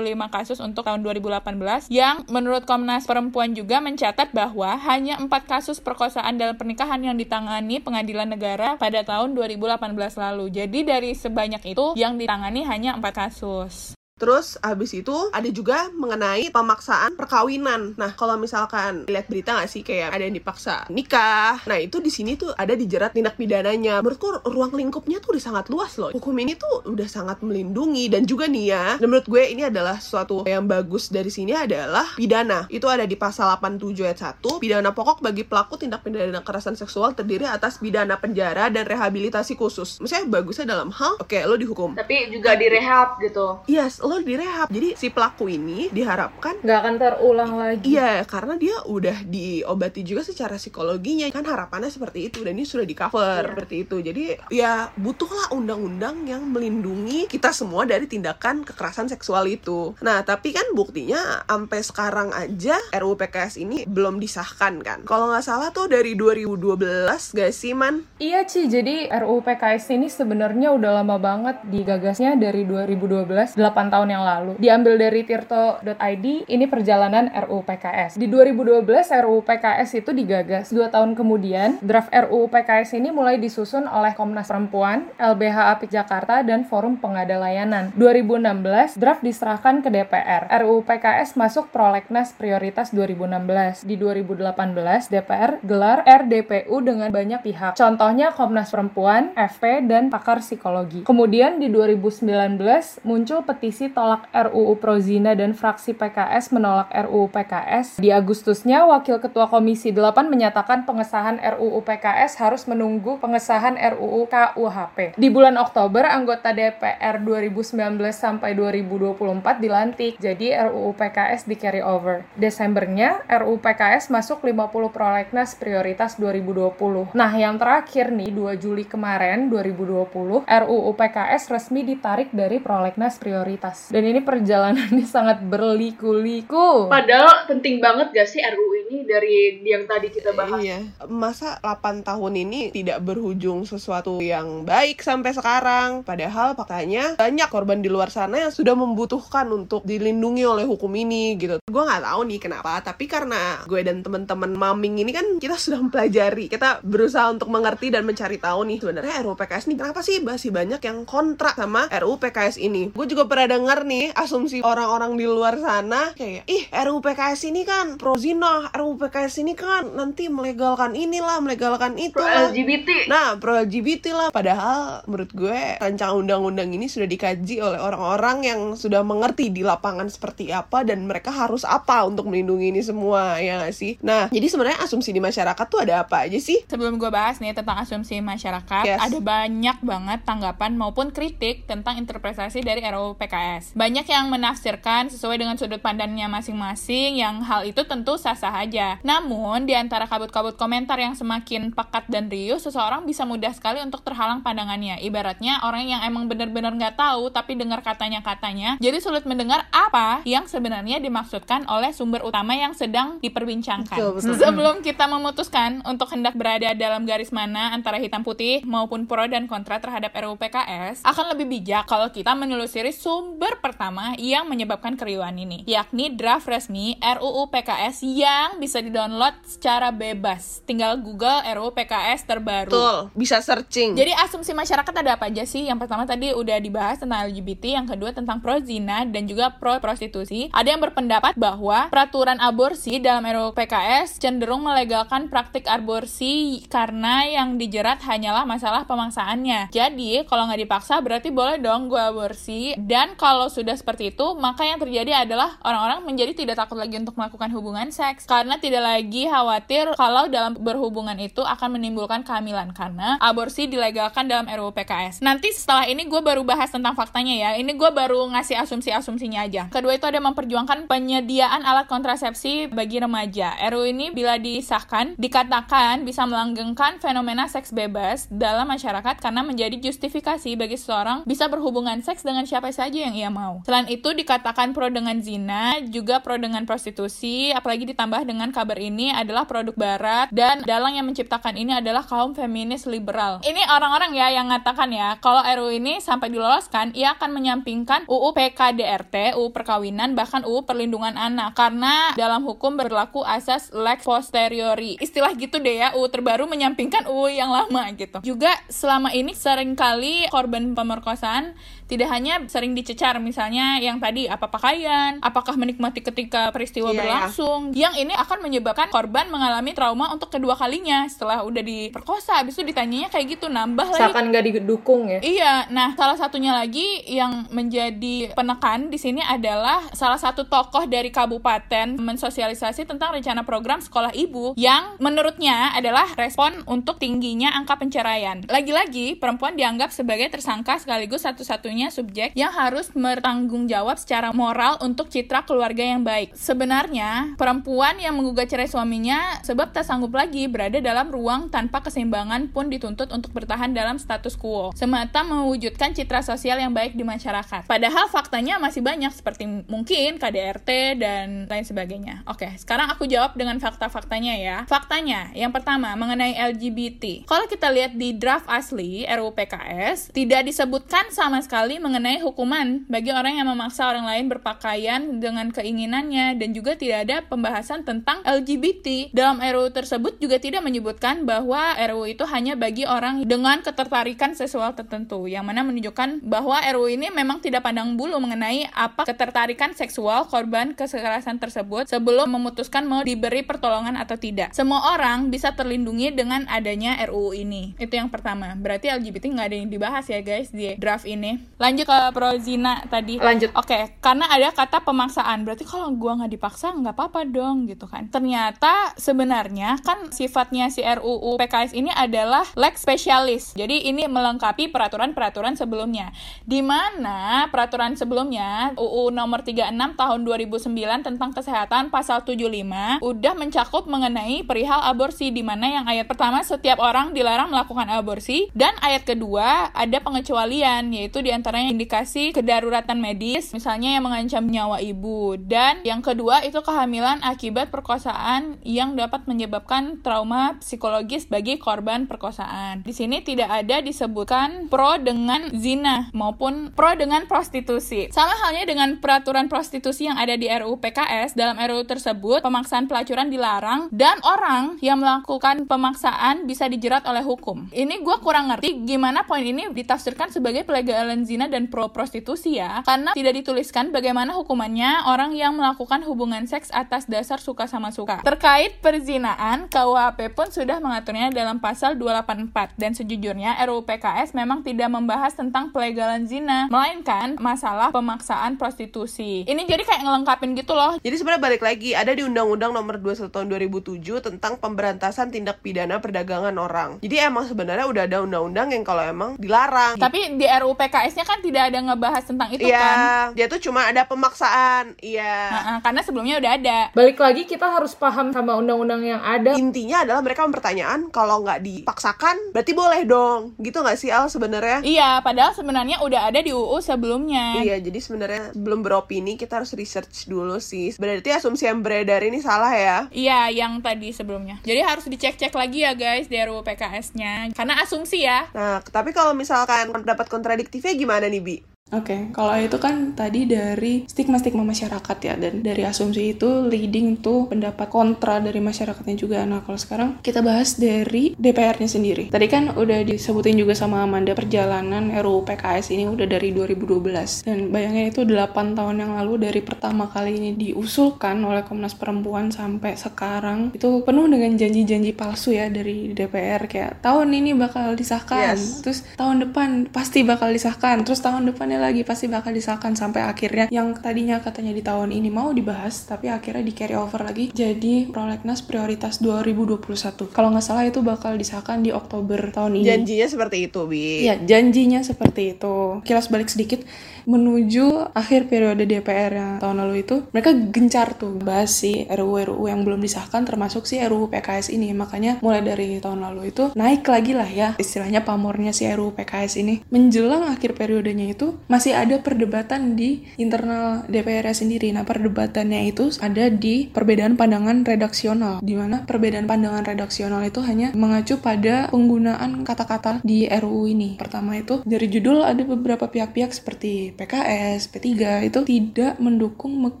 [0.28, 6.36] kasus untuk tahun 2018 yang menurut Komnas Perempuan juga mencatat bahwa hanya 4 kasus perkosaan
[6.36, 10.50] dalam pernikahan yang ditangani pengadilan negara pada tahun 2018 lalu.
[10.50, 13.99] Jadi dari sebanyak itu yang ditangani hanya 4 kasus.
[14.20, 17.96] Terus abis itu ada juga mengenai pemaksaan perkawinan.
[17.96, 21.64] Nah kalau misalkan lihat berita nggak sih kayak ada yang dipaksa nikah.
[21.64, 24.04] Nah itu di sini tuh ada dijerat tindak pidananya.
[24.04, 26.12] Menurutku ruang lingkupnya tuh udah sangat luas loh.
[26.12, 28.86] Hukum ini tuh udah sangat melindungi dan juga nih ya.
[29.00, 32.68] Dan menurut gue ini adalah suatu yang bagus dari sini adalah pidana.
[32.68, 34.60] Itu ada di pasal 87 ayat 1.
[34.60, 39.96] Pidana pokok bagi pelaku tindak pidana kekerasan seksual terdiri atas pidana penjara dan rehabilitasi khusus.
[40.04, 41.96] Maksudnya bagusnya dalam hal oke lo dihukum.
[41.96, 43.64] Tapi juga direhab gitu.
[43.64, 44.66] Yes, lo direhab.
[44.66, 47.86] Jadi si pelaku ini diharapkan Nggak akan terulang lagi.
[47.94, 52.82] Iya, karena dia udah diobati juga secara psikologinya kan harapannya seperti itu dan ini sudah
[52.82, 53.54] di cover Iya.
[53.54, 53.96] seperti itu.
[54.02, 59.94] Jadi ya butuhlah undang-undang yang melindungi kita semua dari tindakan kekerasan seksual itu.
[60.02, 65.04] Nah, tapi kan buktinya sampai sekarang aja RUU PKS ini belum disahkan kan.
[65.04, 68.08] Kalau nggak salah tuh dari 2012 gak sih man?
[68.16, 73.99] Iya Ci, jadi RUU PKS ini sebenarnya udah lama banget digagasnya dari 2012, 8 tahun
[74.00, 74.52] tahun yang lalu.
[74.56, 78.16] Diambil dari tirto.id, ini perjalanan RUU PKS.
[78.16, 78.80] Di 2012
[79.28, 80.72] RUU PKS itu digagas.
[80.72, 86.40] Dua tahun kemudian, draft RUU PKS ini mulai disusun oleh Komnas Perempuan, LBH Apik Jakarta,
[86.40, 87.92] dan Forum Pengada Layanan.
[87.92, 90.48] 2016, draft diserahkan ke DPR.
[90.64, 93.84] RUU PKS masuk prolegnas prioritas 2016.
[93.84, 97.76] Di 2018, DPR gelar RDPU dengan banyak pihak.
[97.76, 101.04] Contohnya Komnas Perempuan, FP, dan pakar psikologi.
[101.04, 107.96] Kemudian di 2019 muncul petisi tolak RUU Prozina dan fraksi PKS menolak RUU PKS.
[107.96, 115.16] Di Agustusnya, Wakil Ketua Komisi 8 menyatakan pengesahan RUU PKS harus menunggu pengesahan RUU KUHP.
[115.16, 122.26] Di bulan Oktober, anggota DPR 2019 sampai 2024 dilantik, jadi RUU PKS di carry over.
[122.34, 127.14] Desembernya, RUU PKS masuk 50 prolegnas prioritas 2020.
[127.14, 133.69] Nah, yang terakhir nih, 2 Juli kemarin, 2020, RUU PKS resmi ditarik dari prolegnas prioritas.
[133.90, 136.88] Dan ini perjalanannya sangat berliku-liku.
[136.88, 140.58] Padahal penting banget gak sih RUU ini dari yang tadi kita bahas?
[140.62, 146.02] Iya, masa 8 tahun ini tidak berujung sesuatu yang baik sampai sekarang.
[146.02, 151.38] Padahal faktanya banyak korban di luar sana yang sudah membutuhkan untuk dilindungi oleh hukum ini
[151.38, 151.62] gitu.
[151.66, 155.78] Gue nggak tahu nih kenapa, tapi karena gue dan teman-teman maming ini kan kita sudah
[155.78, 160.18] mempelajari, kita berusaha untuk mengerti dan mencari tahu nih sebenarnya RUU PKS ini kenapa sih
[160.22, 162.90] masih banyak yang kontra sama RUU PKS ini.
[162.90, 167.68] Gue juga pernah dengar nih asumsi orang-orang di luar sana kayak ih RUU PKS ini
[167.68, 172.24] kan pro zina, RUU PKS ini kan nanti melegalkan inilah, melegalkan itu Pro.
[172.24, 173.04] LGBT.
[173.12, 174.28] Nah, pro LGBT lah.
[174.32, 180.08] Padahal menurut gue rancangan undang-undang ini sudah dikaji oleh orang-orang yang sudah mengerti di lapangan
[180.08, 184.00] seperti apa dan mereka harus apa untuk melindungi ini semua, ya nggak sih?
[184.00, 186.64] Nah, jadi sebenarnya asumsi di masyarakat tuh ada apa aja sih?
[186.64, 189.02] Sebelum gue bahas nih tentang asumsi masyarakat, Yes.
[189.02, 193.49] ada banyak banget tanggapan maupun kritik tentang interpretasi dari RUU PKS.
[193.74, 199.02] Banyak yang menafsirkan sesuai dengan sudut pandangnya masing-masing, yang hal itu tentu sah-sah aja.
[199.02, 204.04] Namun, di antara kabut-kabut komentar yang semakin pekat dan riuh, seseorang bisa mudah sekali untuk
[204.04, 205.00] terhalang pandangannya.
[205.00, 210.44] Ibaratnya orang yang emang benar-benar nggak tahu, tapi dengar katanya-katanya, jadi sulit mendengar apa yang
[210.44, 213.96] sebenarnya dimaksudkan oleh sumber utama yang sedang diperbincangkan.
[213.96, 214.36] Betul, betul.
[214.36, 219.48] Sebelum kita memutuskan untuk hendak berada dalam garis mana antara hitam putih maupun pro dan
[219.48, 225.32] kontra terhadap RUU PKS, akan lebih bijak kalau kita menelusuri sumber pertama yang menyebabkan keriuhan
[225.32, 230.60] ini, yakni draft resmi RUU PKS yang bisa didownload secara bebas.
[230.68, 232.68] Tinggal Google RUU PKS terbaru.
[232.68, 233.96] Betul, bisa searching.
[233.96, 235.70] Jadi asumsi masyarakat ada apa aja sih?
[235.70, 239.78] Yang pertama tadi udah dibahas tentang LGBT, yang kedua tentang pro zina dan juga pro
[239.78, 240.50] prostitusi.
[240.50, 247.54] Ada yang berpendapat bahwa peraturan aborsi dalam RUU PKS cenderung melegalkan praktik aborsi karena yang
[247.54, 249.70] dijerat hanyalah masalah pemaksaannya.
[249.70, 252.74] Jadi kalau nggak dipaksa berarti boleh dong gue aborsi.
[252.74, 257.14] Dan kalau sudah seperti itu, maka yang terjadi adalah orang-orang menjadi tidak takut lagi untuk
[257.14, 263.20] melakukan hubungan seks karena tidak lagi khawatir kalau dalam berhubungan itu akan menimbulkan kehamilan karena
[263.20, 265.20] aborsi dilegalkan dalam RUU PKS.
[265.20, 267.50] Nanti setelah ini gue baru bahas tentang faktanya ya.
[267.60, 269.68] Ini gue baru ngasih asumsi-asumsinya aja.
[269.68, 273.54] Kedua itu ada memperjuangkan penyediaan alat kontrasepsi bagi remaja.
[273.70, 280.56] RUU ini bila disahkan dikatakan bisa melanggengkan fenomena seks bebas dalam masyarakat karena menjadi justifikasi
[280.56, 283.60] bagi seseorang bisa berhubungan seks dengan siapa saja yang ia mau.
[283.68, 289.12] Selain itu dikatakan pro dengan zina, juga pro dengan prostitusi, apalagi ditambah dengan kabar ini
[289.12, 293.44] adalah produk barat dan dalang yang menciptakan ini adalah kaum feminis liberal.
[293.44, 298.32] Ini orang-orang ya yang mengatakan ya, kalau RUU ini sampai diloloskan, ia akan menyampingkan UU
[298.32, 304.96] PKDRT, UU perkawinan, bahkan UU perlindungan anak karena dalam hukum berlaku asas lex posteriori.
[304.98, 308.22] Istilah gitu deh ya, UU terbaru menyampingkan UU yang lama gitu.
[308.24, 311.54] Juga selama ini sering kali korban pemerkosaan
[311.90, 317.00] tidak hanya sering dicecar misalnya yang tadi apa pakaian, apakah menikmati ketika peristiwa Iya, ya.
[317.02, 317.60] berlangsung.
[317.74, 322.46] Yang ini akan menyebabkan korban mengalami trauma untuk kedua kalinya setelah udah diperkosa.
[322.46, 325.18] Habis itu ditanyanya kayak gitu, nambah lagi Seakan nggak didukung ya.
[325.18, 331.10] Iya, nah salah satunya lagi yang menjadi penekan di sini adalah salah satu tokoh dari
[331.10, 338.46] kabupaten mensosialisasi tentang rencana program sekolah ibu yang menurutnya adalah respon untuk tingginya angka perceraian.
[338.46, 345.08] Lagi-lagi perempuan dianggap sebagai tersangka sekaligus satu-satunya subjek yang harus bertanggung jawab secara moral untuk
[345.08, 346.36] citra keluarga yang baik.
[346.36, 352.50] Sebenarnya perempuan yang menggugat cerai suaminya sebab tak sanggup lagi berada dalam ruang tanpa keseimbangan
[352.50, 357.70] pun dituntut untuk bertahan dalam status quo semata mewujudkan citra sosial yang baik di masyarakat.
[357.70, 362.26] Padahal faktanya masih banyak seperti mungkin KDRT dan lain sebagainya.
[362.26, 364.58] Oke, sekarang aku jawab dengan fakta-faktanya ya.
[364.66, 367.28] Faktanya, yang pertama mengenai LGBT.
[367.28, 372.82] Kalau kita lihat di draft asli RUU PKS, tidak disebutkan sama sekali sekali mengenai hukuman
[372.90, 378.26] bagi orang yang memaksa orang lain berpakaian dengan keinginannya dan juga tidak ada pembahasan tentang
[378.26, 379.14] LGBT.
[379.14, 384.74] Dalam RUU tersebut juga tidak menyebutkan bahwa RUU itu hanya bagi orang dengan ketertarikan seksual
[384.74, 390.26] tertentu, yang mana menunjukkan bahwa RUU ini memang tidak pandang bulu mengenai apa ketertarikan seksual
[390.26, 394.50] korban kekerasan tersebut sebelum memutuskan mau diberi pertolongan atau tidak.
[394.58, 397.78] Semua orang bisa terlindungi dengan adanya RUU ini.
[397.78, 398.58] Itu yang pertama.
[398.58, 401.38] Berarti LGBT nggak ada yang dibahas ya guys di draft ini.
[401.60, 403.20] Lanjut ke pro zina tadi.
[403.20, 403.52] Lanjut.
[403.52, 405.44] Oke, karena ada kata pemaksaan.
[405.44, 408.08] Berarti kalau gua nggak dipaksa nggak apa-apa dong gitu kan.
[408.08, 413.52] Ternyata sebenarnya kan sifatnya si RUU PKS ini adalah lex specialis.
[413.52, 416.16] Jadi ini melengkapi peraturan-peraturan sebelumnya.
[416.48, 419.68] Di mana peraturan sebelumnya UU nomor 36
[420.00, 426.08] tahun 2009 tentang kesehatan pasal 75 udah mencakup mengenai perihal aborsi di mana yang ayat
[426.08, 431.20] pertama setiap orang dilarang melakukan aborsi dan ayat kedua ada pengecualian yaitu
[431.50, 437.18] di antaranya indikasi kedaruratan medis misalnya yang mengancam nyawa ibu dan yang kedua itu kehamilan
[437.26, 442.86] akibat perkosaan yang dapat menyebabkan trauma psikologis bagi korban perkosaan.
[442.86, 448.14] Di sini tidak ada disebutkan pro dengan zina maupun pro dengan prostitusi.
[448.14, 453.26] Sama halnya dengan peraturan prostitusi yang ada di RUU PKS dalam RUU tersebut pemaksaan pelacuran
[453.26, 457.66] dilarang dan orang yang melakukan pemaksaan bisa dijerat oleh hukum.
[457.74, 462.82] Ini gue kurang ngerti gimana poin ini ditafsirkan sebagai pelegalan zina dan pro prostitusi ya,
[462.84, 468.20] karena tidak dituliskan bagaimana hukumannya orang yang melakukan hubungan seks atas dasar suka sama suka.
[468.26, 474.90] Terkait perzinaan, KUHP pun sudah mengaturnya dalam pasal 284 dan sejujurnya RUU PKS memang tidak
[474.90, 479.44] membahas tentang pelegalan zina, melainkan masalah pemaksaan prostitusi.
[479.46, 480.98] Ini jadi kayak ngelengkapin gitu loh.
[480.98, 486.00] Jadi sebenarnya balik lagi ada di Undang-Undang Nomor 21 tahun 2007 tentang pemberantasan tindak pidana
[486.02, 486.98] perdagangan orang.
[487.04, 490.00] Jadi emang sebenarnya udah ada undang-undang yang kalau emang dilarang.
[490.00, 493.26] Tapi di RUU PKS-nya kan tidak ada ngebahas tentang itu Iya, kan.
[493.38, 494.98] dia tuh cuma ada pemaksaan.
[494.98, 495.36] Iya.
[495.50, 496.78] Nah, karena sebelumnya udah ada.
[496.90, 499.54] Balik lagi kita harus paham sama undang-undang yang ada.
[499.54, 503.54] Intinya adalah mereka mempertanyaan kalau nggak dipaksakan berarti boleh dong.
[503.58, 504.82] Gitu nggak sih Al sebenarnya?
[504.82, 507.62] Iya, padahal sebenarnya udah ada di UU sebelumnya.
[507.62, 510.94] Iya, jadi sebenarnya belum beropini kita harus research dulu sih.
[510.98, 512.98] Berarti asumsi yang beredar ini salah ya.
[513.12, 514.58] Iya, yang tadi sebelumnya.
[514.64, 517.52] Jadi harus dicek-cek lagi ya guys di RUU PKS-nya.
[517.52, 518.48] Karena asumsi ya.
[518.56, 521.69] Nah, tapi kalau misalkan pendapat kontradiktifnya gimana nih, Bi?
[521.90, 527.50] Oke, kalau itu kan tadi dari stigma-stigma masyarakat ya, dan dari asumsi itu leading to
[527.50, 529.42] pendapat kontra dari masyarakatnya juga.
[529.42, 532.30] Nah, kalau sekarang kita bahas dari DPR-nya sendiri.
[532.30, 537.42] Tadi kan udah disebutin juga sama Amanda perjalanan RUU PKS ini udah dari 2012.
[537.42, 542.54] Dan bayangin itu 8 tahun yang lalu dari pertama kali ini diusulkan oleh Komnas Perempuan
[542.54, 548.54] sampai sekarang itu penuh dengan janji-janji palsu ya dari DPR kayak tahun ini bakal disahkan,
[548.54, 548.78] Yes.
[548.86, 553.66] terus tahun depan pasti bakal disahkan, terus tahun depannya lagi pasti bakal disahkan sampai akhirnya
[553.72, 558.12] yang tadinya katanya di tahun ini mau dibahas tapi akhirnya di carry over lagi jadi
[558.12, 563.56] prolegnas prioritas 2021 kalau nggak salah itu bakal disahkan di Oktober tahun ini Janjinya seperti
[563.70, 564.28] itu, Bi.
[564.28, 566.04] Iya, janjinya seperti itu.
[566.04, 566.84] Kilas balik sedikit
[567.30, 572.82] menuju akhir periode DPR yang tahun lalu itu, mereka gencar tuh bahas si RUU-RUU yang
[572.82, 574.90] belum disahkan termasuk si RUU PKS ini.
[574.90, 579.62] Makanya mulai dari tahun lalu itu naik lagi lah ya istilahnya pamornya si RUU PKS
[579.62, 579.86] ini.
[579.88, 584.90] Menjelang akhir periodenya itu masih ada perdebatan di internal DPR sendiri.
[584.90, 590.90] Nah, perdebatannya itu ada di perbedaan pandangan redaksional di mana perbedaan pandangan redaksional itu hanya
[590.96, 594.18] mengacu pada penggunaan kata-kata di RUU ini.
[594.18, 600.00] Pertama itu dari judul ada beberapa pihak-pihak seperti PKS, P3 itu tidak mendukung me-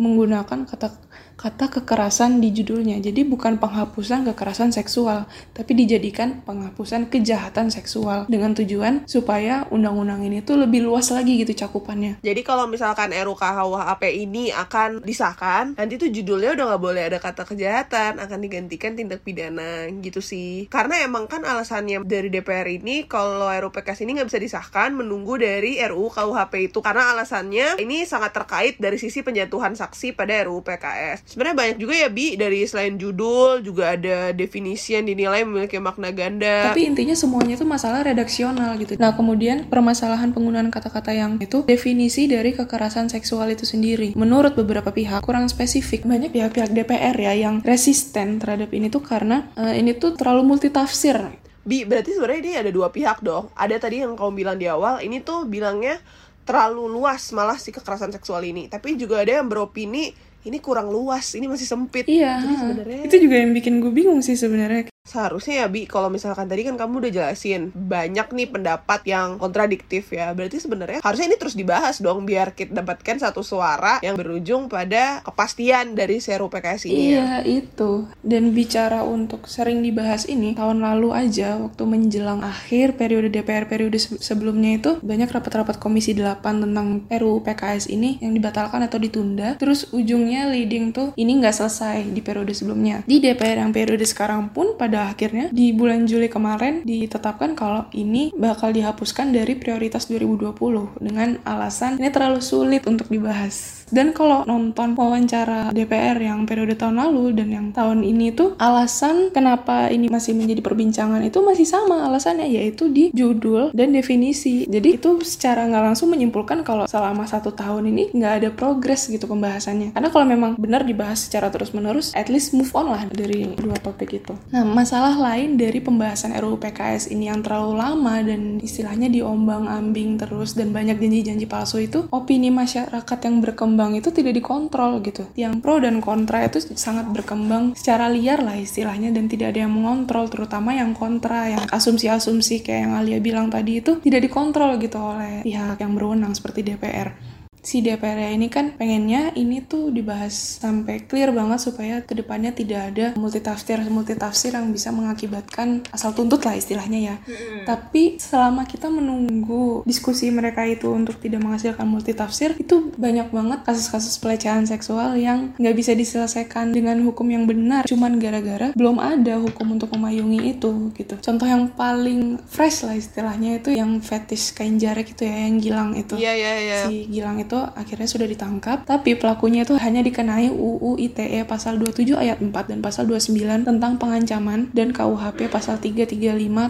[0.00, 0.96] menggunakan kata
[1.42, 3.02] kata kekerasan di judulnya.
[3.02, 10.38] Jadi bukan penghapusan kekerasan seksual, tapi dijadikan penghapusan kejahatan seksual dengan tujuan supaya undang-undang ini
[10.46, 12.22] tuh lebih luas lagi gitu cakupannya.
[12.22, 17.42] Jadi kalau misalkan RUKHWHP ini akan disahkan, nanti tuh judulnya udah nggak boleh ada kata
[17.42, 20.70] kejahatan, akan digantikan tindak pidana gitu sih.
[20.70, 25.82] Karena emang kan alasannya dari DPR ini kalau RUPKS ini nggak bisa disahkan menunggu dari
[25.82, 31.31] RUU KUHP itu karena alasannya ini sangat terkait dari sisi penjatuhan saksi pada RUU PKS.
[31.32, 36.12] Sebenarnya banyak juga ya Bi dari selain judul juga ada definisi yang dinilai memiliki makna
[36.12, 36.68] ganda.
[36.68, 39.00] Tapi intinya semuanya itu masalah redaksional gitu.
[39.00, 44.12] Nah, kemudian permasalahan penggunaan kata-kata yang itu definisi dari kekerasan seksual itu sendiri.
[44.12, 46.04] Menurut beberapa pihak kurang spesifik.
[46.04, 51.16] Banyak pihak-pihak DPR ya yang resisten terhadap ini tuh karena eh, ini tuh terlalu multitafsir.
[51.64, 53.48] Bi, berarti sebenarnya ini ada dua pihak dong.
[53.56, 55.96] Ada tadi yang kamu bilang di awal, ini tuh bilangnya
[56.44, 58.68] terlalu luas malah si kekerasan seksual ini.
[58.68, 60.12] Tapi juga ada yang beropini
[60.42, 62.06] ini kurang luas, ini masih sempit.
[62.06, 62.42] Iya.
[62.42, 64.90] Jadi sebenarnya Itu juga yang bikin gue bingung sih sebenarnya.
[65.02, 70.14] Seharusnya ya Bi, kalau misalkan tadi kan kamu udah jelasin banyak nih pendapat yang kontradiktif
[70.14, 70.30] ya.
[70.30, 75.18] Berarti sebenarnya harusnya ini terus dibahas dong biar kita dapatkan satu suara yang berujung pada
[75.26, 77.42] kepastian dari seru PKS ini ya.
[77.42, 78.06] Iya itu.
[78.22, 83.98] Dan bicara untuk sering dibahas ini, tahun lalu aja waktu menjelang akhir periode DPR periode
[83.98, 89.58] se- sebelumnya itu banyak rapat-rapat Komisi 8 tentang RUU PKS ini yang dibatalkan atau ditunda.
[89.58, 93.04] Terus ujungnya leading tuh ini nggak selesai di periode sebelumnya.
[93.04, 98.32] Di DPR yang periode sekarang pun pada akhirnya di bulan Juli kemarin ditetapkan kalau ini
[98.32, 103.82] bakal dihapuskan dari prioritas 2020 dengan alasan ini terlalu sulit untuk dibahas.
[103.92, 109.28] Dan kalau nonton wawancara DPR yang periode tahun lalu dan yang tahun ini tuh alasan
[109.28, 114.64] kenapa ini masih menjadi perbincangan itu masih sama alasannya yaitu di judul dan definisi.
[114.64, 119.28] Jadi itu secara nggak langsung menyimpulkan kalau selama satu tahun ini nggak ada progres gitu
[119.28, 119.92] pembahasannya.
[119.92, 123.76] Karena kalau memang benar dibahas secara terus menerus, at least move on lah dari dua
[123.78, 124.34] topik itu.
[124.54, 130.20] Nah masalah lain dari pembahasan RUU PKS ini yang terlalu lama dan istilahnya diombang ambing
[130.20, 135.26] terus dan banyak janji-janji palsu itu opini masyarakat yang berkembang itu tidak dikontrol gitu.
[135.34, 139.72] Yang pro dan kontra itu sangat berkembang secara liar lah istilahnya dan tidak ada yang
[139.74, 144.98] mengontrol terutama yang kontra yang asumsi-asumsi kayak yang Alia bilang tadi itu tidak dikontrol gitu
[144.98, 147.31] oleh pihak yang berwenang seperti DPR
[147.62, 152.90] si DPR ini kan pengennya ini tuh dibahas sampai clear banget supaya ke depannya tidak
[152.90, 157.16] ada multitafsir multitafsir yang bisa mengakibatkan asal tuntut lah istilahnya ya.
[157.62, 164.18] Tapi selama kita menunggu diskusi mereka itu untuk tidak menghasilkan multitafsir itu banyak banget kasus-kasus
[164.18, 169.78] pelecehan seksual yang nggak bisa diselesaikan dengan hukum yang benar cuman gara-gara belum ada hukum
[169.78, 171.14] untuk memayungi itu gitu.
[171.22, 175.94] Contoh yang paling fresh lah istilahnya itu yang fetish kain jarik itu ya yang Gilang
[175.94, 176.78] itu Iya, iya, iya.
[176.90, 182.16] si Gilang itu akhirnya sudah ditangkap tapi pelakunya itu hanya dikenai UU ITE pasal 27
[182.16, 186.22] ayat 4 dan pasal 29 tentang pengancaman dan KUHP pasal 335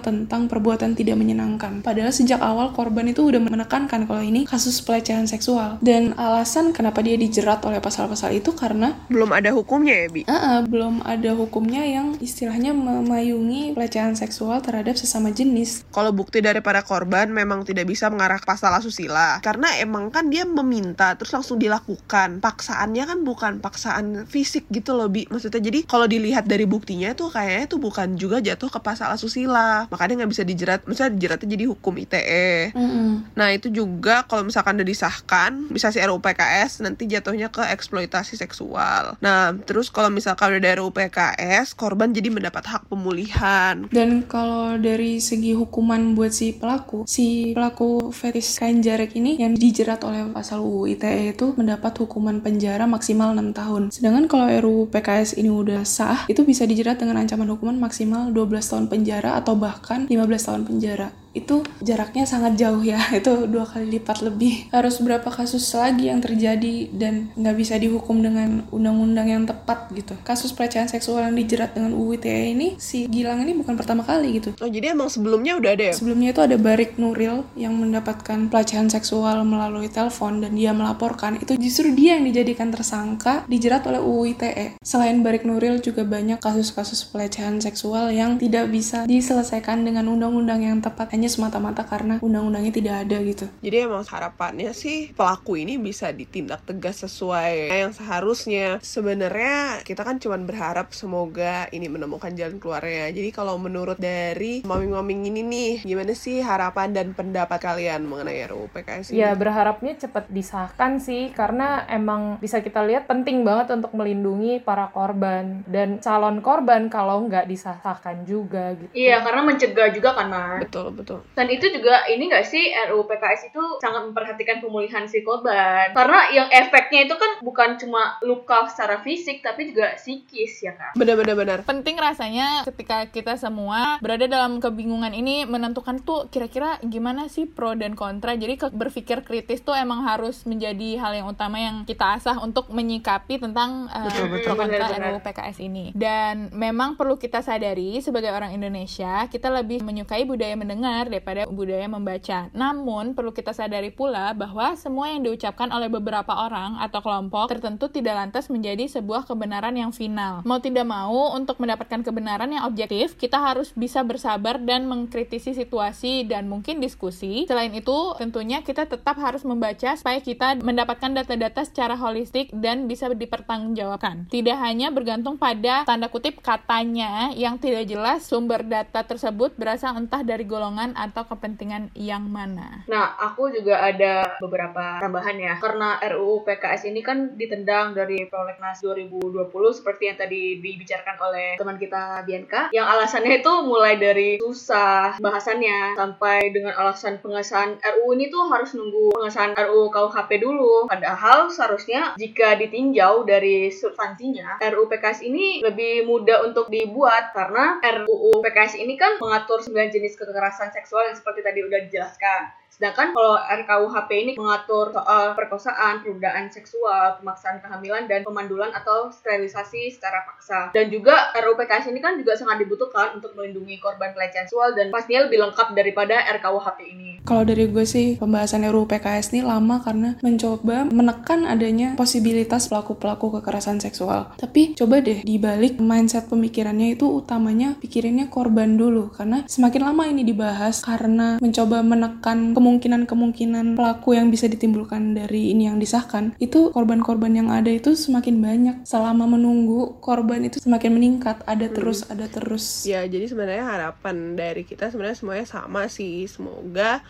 [0.03, 1.85] tentang perbuatan tidak menyenangkan.
[1.85, 5.78] Padahal sejak awal korban itu udah menekankan kalau ini kasus pelecehan seksual.
[5.83, 10.22] Dan alasan kenapa dia dijerat oleh pasal-pasal itu karena Belum ada hukumnya ya Bi?
[10.26, 15.85] Ah, ah, belum ada hukumnya yang istilahnya memayungi pelecehan seksual terhadap sesama jenis.
[15.91, 19.43] Kalau bukti dari para korban memang tidak bisa mengarah ke pasal asusila.
[19.43, 25.12] Karena emang kan dia meminta terus langsung dilakukan paksaannya kan bukan paksaan fisik gitu loh
[25.12, 29.12] bi maksudnya jadi kalau dilihat dari buktinya tuh kayaknya tuh bukan juga jatuh ke pasal
[29.12, 33.37] asusila makanya nggak bisa dijerat maksudnya dijeratnya jadi hukum ITE Mm-mm.
[33.37, 38.39] Nah itu juga kalau misalkan udah disahkan bisa si RUU PKS nanti jatuhnya ke eksploitasi
[38.39, 39.18] seksual.
[39.20, 43.91] Nah terus kalau misalkan udah ada RUU PKS korban jadi mendapat hak pemulihan.
[43.91, 49.59] Dan kalau dari segi hukuman buat si pelaku, si pelaku fetis kain jarik ini yang
[49.59, 53.83] dijerat oleh pasal UU ITE itu mendapat hukuman penjara maksimal 6 tahun.
[53.91, 58.63] Sedangkan kalau RUU PKS ini udah sah, itu bisa dijerat dengan ancaman hukuman maksimal 12
[58.63, 63.99] tahun penjara atau bahkan 15 tahun penjara itu jaraknya sangat jauh ya itu dua kali
[63.99, 69.45] lipat lebih harus berapa kasus lagi yang terjadi dan nggak bisa dihukum dengan undang-undang yang
[69.45, 73.76] tepat gitu kasus pelecehan seksual yang dijerat dengan UU ITE ini si Gilang ini bukan
[73.76, 75.95] pertama kali gitu Oh jadi emang sebelumnya udah ada ya?
[75.97, 81.35] Sebelumnya itu ada Barik Nuril yang mendapatkan pelecehan seksual melalui telepon dan dia melaporkan.
[81.43, 84.78] Itu justru dia yang dijadikan tersangka dijerat oleh UU ITE.
[84.87, 90.78] Selain Barik Nuril juga banyak kasus-kasus pelecehan seksual yang tidak bisa diselesaikan dengan undang-undang yang
[90.78, 93.47] tepat hanya semata-mata karena undang-undangnya tidak ada gitu.
[93.62, 98.83] Jadi emang harapannya sih pelaku ini bisa ditindak tegas sesuai yang seharusnya.
[98.83, 103.14] Sebenarnya kita kan cuma berharap semoga ini menemukan jalan keluarnya.
[103.14, 108.66] Jadi kalau menurut dari maming-maming ini nih, gimana sih harapan dan pendapat kalian mengenai RUU
[108.75, 109.23] PKS ini?
[109.23, 114.91] Ya berharapnya cepat disahkan sih karena emang bisa kita lihat penting banget untuk melindungi para
[114.91, 118.91] korban dan calon korban kalau nggak disahkan juga gitu.
[118.91, 120.59] Iya, karena mencegah juga kan, Mar.
[120.66, 121.12] Betul, betul.
[121.33, 125.93] Dan itu juga ini nggak sih RUU PKS itu sangat memperhatikan pemulihan si korban.
[125.93, 130.93] Karena yang efeknya itu kan bukan cuma luka secara fisik tapi juga psikis ya kan.
[130.95, 131.59] Benar-benar benar.
[131.63, 137.73] penting rasanya ketika kita semua berada dalam kebingungan ini menentukan tuh kira-kira gimana sih pro
[137.73, 142.19] dan kontra jadi ke- berpikir kritis tuh emang harus menjadi hal yang utama yang kita
[142.19, 144.47] asah untuk menyikapi tentang uh, Betul, betul.
[144.47, 144.87] pro kontra.
[144.93, 150.55] RUU PKS ini dan memang perlu kita sadari sebagai orang Indonesia kita lebih menyukai budaya
[150.55, 152.38] mendengar mendengar daripada budaya membaca.
[152.55, 157.90] Namun, perlu kita sadari pula bahwa semua yang diucapkan oleh beberapa orang atau kelompok tertentu
[157.90, 160.46] tidak lantas menjadi sebuah kebenaran yang final.
[160.46, 166.26] Mau tidak mau, untuk mendapatkan kebenaran yang objektif, kita harus bisa bersabar dan mengkritisi situasi
[166.28, 167.48] dan mungkin diskusi.
[167.50, 173.11] Selain itu, tentunya kita tetap harus membaca supaya kita mendapatkan data-data secara holistik dan bisa
[173.11, 174.30] dipertanggungjawabkan.
[174.30, 180.20] Tidak hanya bergantung pada tanda kutip katanya yang tidak jelas sumber data tersebut berasal entah
[180.20, 182.84] dari golongan atau kepentingan yang mana.
[182.90, 185.55] Nah, aku juga ada beberapa tambahan ya.
[185.62, 191.78] Karena RUU PKS ini kan ditendang dari Prolegnas 2020 seperti yang tadi dibicarakan oleh teman
[191.78, 192.68] kita Bianca.
[192.74, 198.74] Yang alasannya itu mulai dari susah bahasannya sampai dengan alasan pengesahan RUU ini tuh harus
[198.74, 200.90] nunggu pengesahan RUU KUHP dulu.
[200.90, 208.43] Padahal seharusnya jika ditinjau dari substansinya, RUU PKS ini lebih mudah untuk dibuat karena RUU
[208.43, 212.62] PKS ini kan mengatur 9 jenis kekerasan seksual yang seperti tadi udah dijelaskan.
[212.73, 219.93] Sedangkan kalau RKUHP ini mengatur soal perkosaan, penodaan seksual, pemaksaan kehamilan, dan pemandulan atau sterilisasi
[219.93, 220.73] secara paksa.
[220.73, 224.89] Dan juga RUU PKS ini kan juga sangat dibutuhkan untuk melindungi korban pelecehan seksual dan
[224.89, 227.11] pastinya lebih lengkap daripada RKUHP ini.
[227.23, 233.39] Kalau dari gue sih pembahasan RUU PKS ini lama karena mencoba menekan adanya posibilitas pelaku-pelaku
[233.39, 234.33] kekerasan seksual.
[234.41, 240.25] Tapi coba deh dibalik mindset pemikirannya itu utamanya pikirinnya korban dulu karena semakin lama ini
[240.25, 247.35] dibahas karena mencoba menekan kemungkinan-kemungkinan pelaku yang bisa ditimbulkan dari ini yang disahkan, itu korban-korban
[247.35, 248.77] yang ada itu semakin banyak.
[248.87, 252.87] Selama menunggu, korban itu semakin meningkat, ada terus, ada terus.
[252.87, 256.31] Ya, jadi sebenarnya harapan dari kita sebenarnya semuanya sama sih.
[256.31, 257.03] Semoga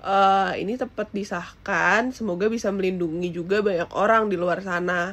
[0.00, 5.12] uh, ini tepat disahkan, semoga bisa melindungi juga banyak orang di luar sana.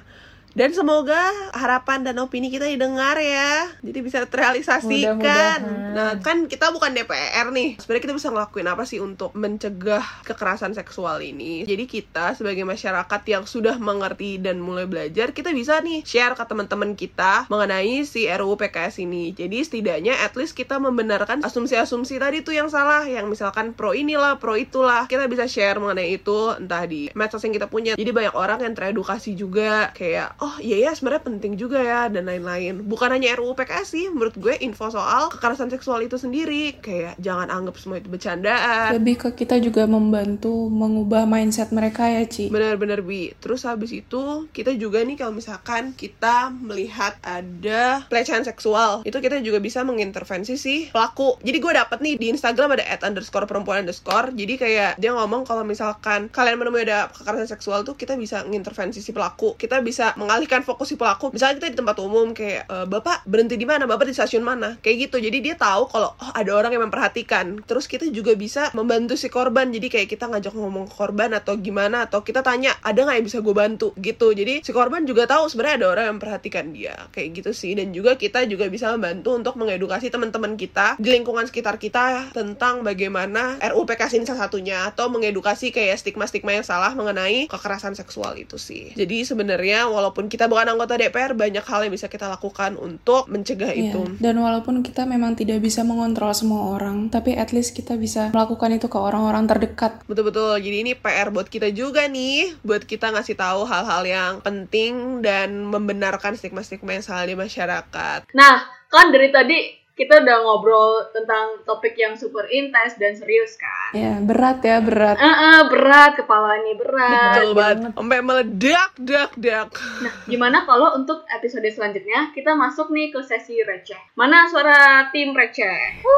[0.52, 3.72] Dan semoga harapan dan opini kita didengar ya.
[3.80, 5.60] Jadi bisa terrealisasikan.
[5.96, 7.80] Nah, kan kita bukan DPR nih.
[7.80, 11.64] Sebenarnya kita bisa ngelakuin apa sih untuk mencegah kekerasan seksual ini?
[11.64, 16.44] Jadi kita sebagai masyarakat yang sudah mengerti dan mulai belajar, kita bisa nih share ke
[16.44, 19.32] teman-teman kita mengenai si RUU PKS ini.
[19.32, 24.36] Jadi setidaknya at least kita membenarkan asumsi-asumsi tadi tuh yang salah, yang misalkan pro inilah,
[24.36, 25.08] pro itulah.
[25.08, 27.96] Kita bisa share mengenai itu entah di medsos yang kita punya.
[27.96, 32.26] Jadi banyak orang yang teredukasi juga kayak oh iya ya sebenarnya penting juga ya dan
[32.26, 32.82] lain-lain.
[32.90, 37.54] Bukan hanya RUU PKS sih, menurut gue info soal kekerasan seksual itu sendiri kayak jangan
[37.54, 38.98] anggap semua itu bercandaan.
[38.98, 42.50] Lebih ke kita juga membantu mengubah mindset mereka ya, Ci.
[42.50, 43.32] Bener-bener bi.
[43.38, 49.38] Terus habis itu kita juga nih kalau misalkan kita melihat ada pelecehan seksual, itu kita
[49.46, 51.38] juga bisa mengintervensi si pelaku.
[51.46, 54.34] Jadi gue dapet nih di Instagram ada at underscore perempuan underscore.
[54.34, 59.06] Jadi kayak dia ngomong kalau misalkan kalian menemui ada kekerasan seksual tuh kita bisa mengintervensi
[59.06, 59.54] si pelaku.
[59.54, 61.36] Kita bisa mengalihkan fokus si pelaku.
[61.36, 64.80] Misalnya kita di tempat umum kayak "E, bapak berhenti di mana, bapak di stasiun mana,
[64.80, 65.20] kayak gitu.
[65.20, 67.60] Jadi dia tahu kalau oh ada orang yang memperhatikan.
[67.68, 69.68] Terus kita juga bisa membantu si korban.
[69.68, 73.40] Jadi kayak kita ngajak ngomong korban atau gimana atau kita tanya ada nggak yang bisa
[73.44, 74.32] gue bantu gitu.
[74.32, 77.76] Jadi si korban juga tahu sebenarnya ada orang yang memperhatikan dia kayak gitu sih.
[77.76, 82.86] Dan juga kita juga bisa membantu untuk mengedukasi teman-teman kita di lingkungan sekitar kita tentang
[82.86, 88.38] bagaimana RUU PKS ini salah satunya atau mengedukasi kayak stigma-stigma yang salah mengenai kekerasan seksual
[88.38, 88.94] itu sih.
[88.94, 93.72] Jadi sebenarnya walaupun kita bukan anggota DPR banyak hal yang bisa kita lakukan untuk mencegah
[93.72, 94.02] Iya, itu.
[94.20, 98.76] Dan walaupun kita memang tidak bisa mengontrol semua orang, tapi at least kita bisa melakukan
[98.76, 100.04] itu ke orang-orang terdekat.
[100.06, 100.60] Betul-betul.
[100.62, 105.66] Jadi ini PR buat kita juga nih, buat kita ngasih tahu hal-hal yang penting dan
[105.66, 108.30] membenarkan stigma-stigma yang salah di masyarakat.
[108.36, 108.56] Nah,
[108.92, 113.92] kan dari tadi kita udah ngobrol tentang topik yang super intens dan serius kan.
[113.92, 115.20] Ya, berat ya, berat.
[115.20, 117.36] Eh, eh, berat, kepala ini berat.
[117.36, 117.92] Betul banget.
[117.94, 119.70] Sampai meledak, dak, dak.
[120.00, 124.00] Nah, gimana kalau untuk episode selanjutnya kita masuk nih ke sesi receh.
[124.16, 126.00] Mana suara tim receh?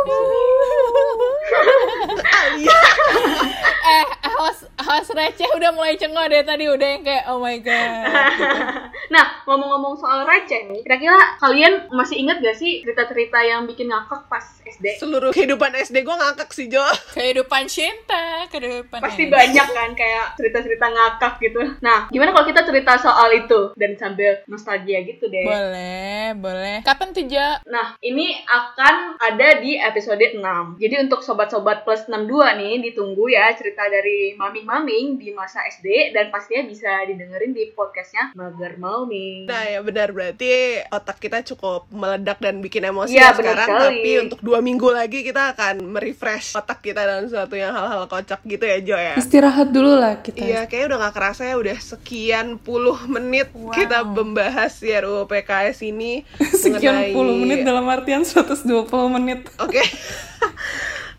[3.84, 4.06] Eh
[4.40, 8.08] host host receh udah mulai cengok deh tadi udah yang kayak oh my god
[9.14, 14.28] nah, ngomong-ngomong soal receh nih, kira-kira kalian masih inget gak sih cerita-cerita yang bikin ngakak
[14.28, 15.00] pas SD?
[15.00, 16.84] Seluruh kehidupan SD gue ngakak sih, Jo.
[17.16, 21.62] kehidupan cinta kehidupan Pasti banyak kan kayak cerita-cerita ngakak gitu.
[21.80, 25.46] Nah, gimana kalau kita cerita soal itu dan sambil nostalgia gitu deh.
[25.46, 30.42] boleh boleh kapan tuh Jo Nah, ini akan ada di episode 6.
[30.80, 36.30] Jadi untuk sobat-sobat plus 62 nih, ditunggu ya cerita dari maming-maming di masa SD dan
[36.30, 39.46] pastinya bisa didengerin di podcastnya Mager Maming.
[39.48, 43.70] Nah ya benar berarti otak kita cukup meledak dan bikin emosi Iya, ya benar sekarang
[43.70, 43.96] sekali.
[43.96, 48.42] tapi untuk dua minggu lagi kita akan merefresh otak kita dalam sesuatu yang hal-hal kocak
[48.44, 49.16] gitu ya Jo ya.
[49.16, 50.40] Istirahat dulu lah kita.
[50.40, 55.84] Iya, kayaknya udah gak kerasa ya udah sekian puluh menit kita membahas ya RUU PKS
[55.84, 56.26] ini
[56.64, 58.66] Sekian mengenai- puluh menit dalam artian 120
[59.12, 59.46] menit.
[59.58, 59.84] Oke.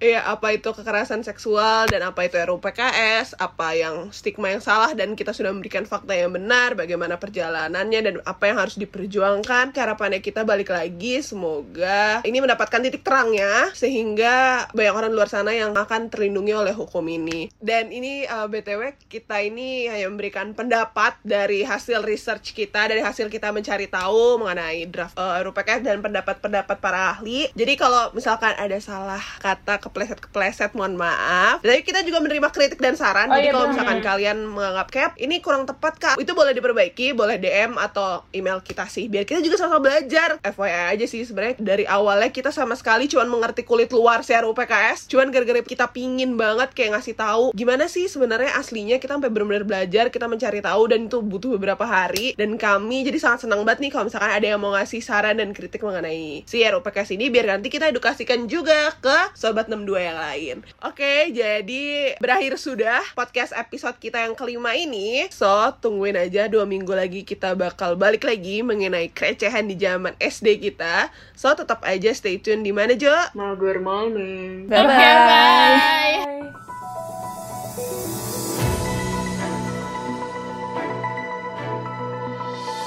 [0.02, 4.90] Iya, apa itu kekerasan seksual dan apa itu RUU PKS, apa yang stigma yang salah
[4.92, 9.70] dan kita sudah memberikan fakta yang benar, bagaimana perjalanannya dan apa yang harus diperjuangkan.
[9.70, 15.70] Harapannya kita balik lagi, semoga ini mendapatkan titik terangnya sehingga banyak orang luar sana yang
[15.76, 17.52] akan terlindungi oleh hukum ini.
[17.62, 23.30] Dan ini uh, BTW kita ini hanya memberikan pendapat dari hasil research kita, dari hasil
[23.30, 27.46] kita mencari tahu mengenai draft uh, RUU PKS dan pendapat-pendapat para ahli.
[27.54, 31.62] Jadi kalau misalkan ada salah kata kepleset-kepleset mohon maaf.
[31.62, 33.30] Tapi kita juga menerima kritik dan saran.
[33.30, 37.14] Oh, Jadi iya, kalau misalkan kalian menganggap cap ini kurang tepat kak, itu boleh diperbaiki,
[37.14, 39.06] boleh DM atau email kita sih.
[39.06, 40.42] Biar kita juga sama-sama belajar.
[40.42, 44.50] FYI aja sih sebenarnya dari awalnya kita sama sekali cuman mengerti kulit luar si RUU
[44.58, 45.06] PKS.
[45.06, 49.62] Cuman gara-gara kita pingin banget kayak ngasih tahu gimana sih sebenarnya aslinya kita sampai benar-benar
[49.62, 53.86] belajar, kita mencari tahu dan itu butuh beberapa hari dan kami jadi sangat senang banget
[53.86, 57.30] nih kalau misalkan ada yang mau ngasih saran dan kritik mengenai si RUU PKS ini
[57.30, 60.56] biar nanti kita edukasikan juga ke sobat 62 yang lain.
[60.86, 65.26] Oke, jadi berakhir sudah podcast episode kita yang kelima ini.
[65.34, 65.50] So,
[65.82, 71.10] tungguin aja dua minggu lagi kita bakal balik lagi mengenai kerecehan di zaman SD kita.
[71.34, 73.12] So, tetap aja stay tune di mana Jo?
[73.34, 74.70] Mager Malme.
[74.70, 75.74] Oke, bye.
[76.22, 76.63] Bye.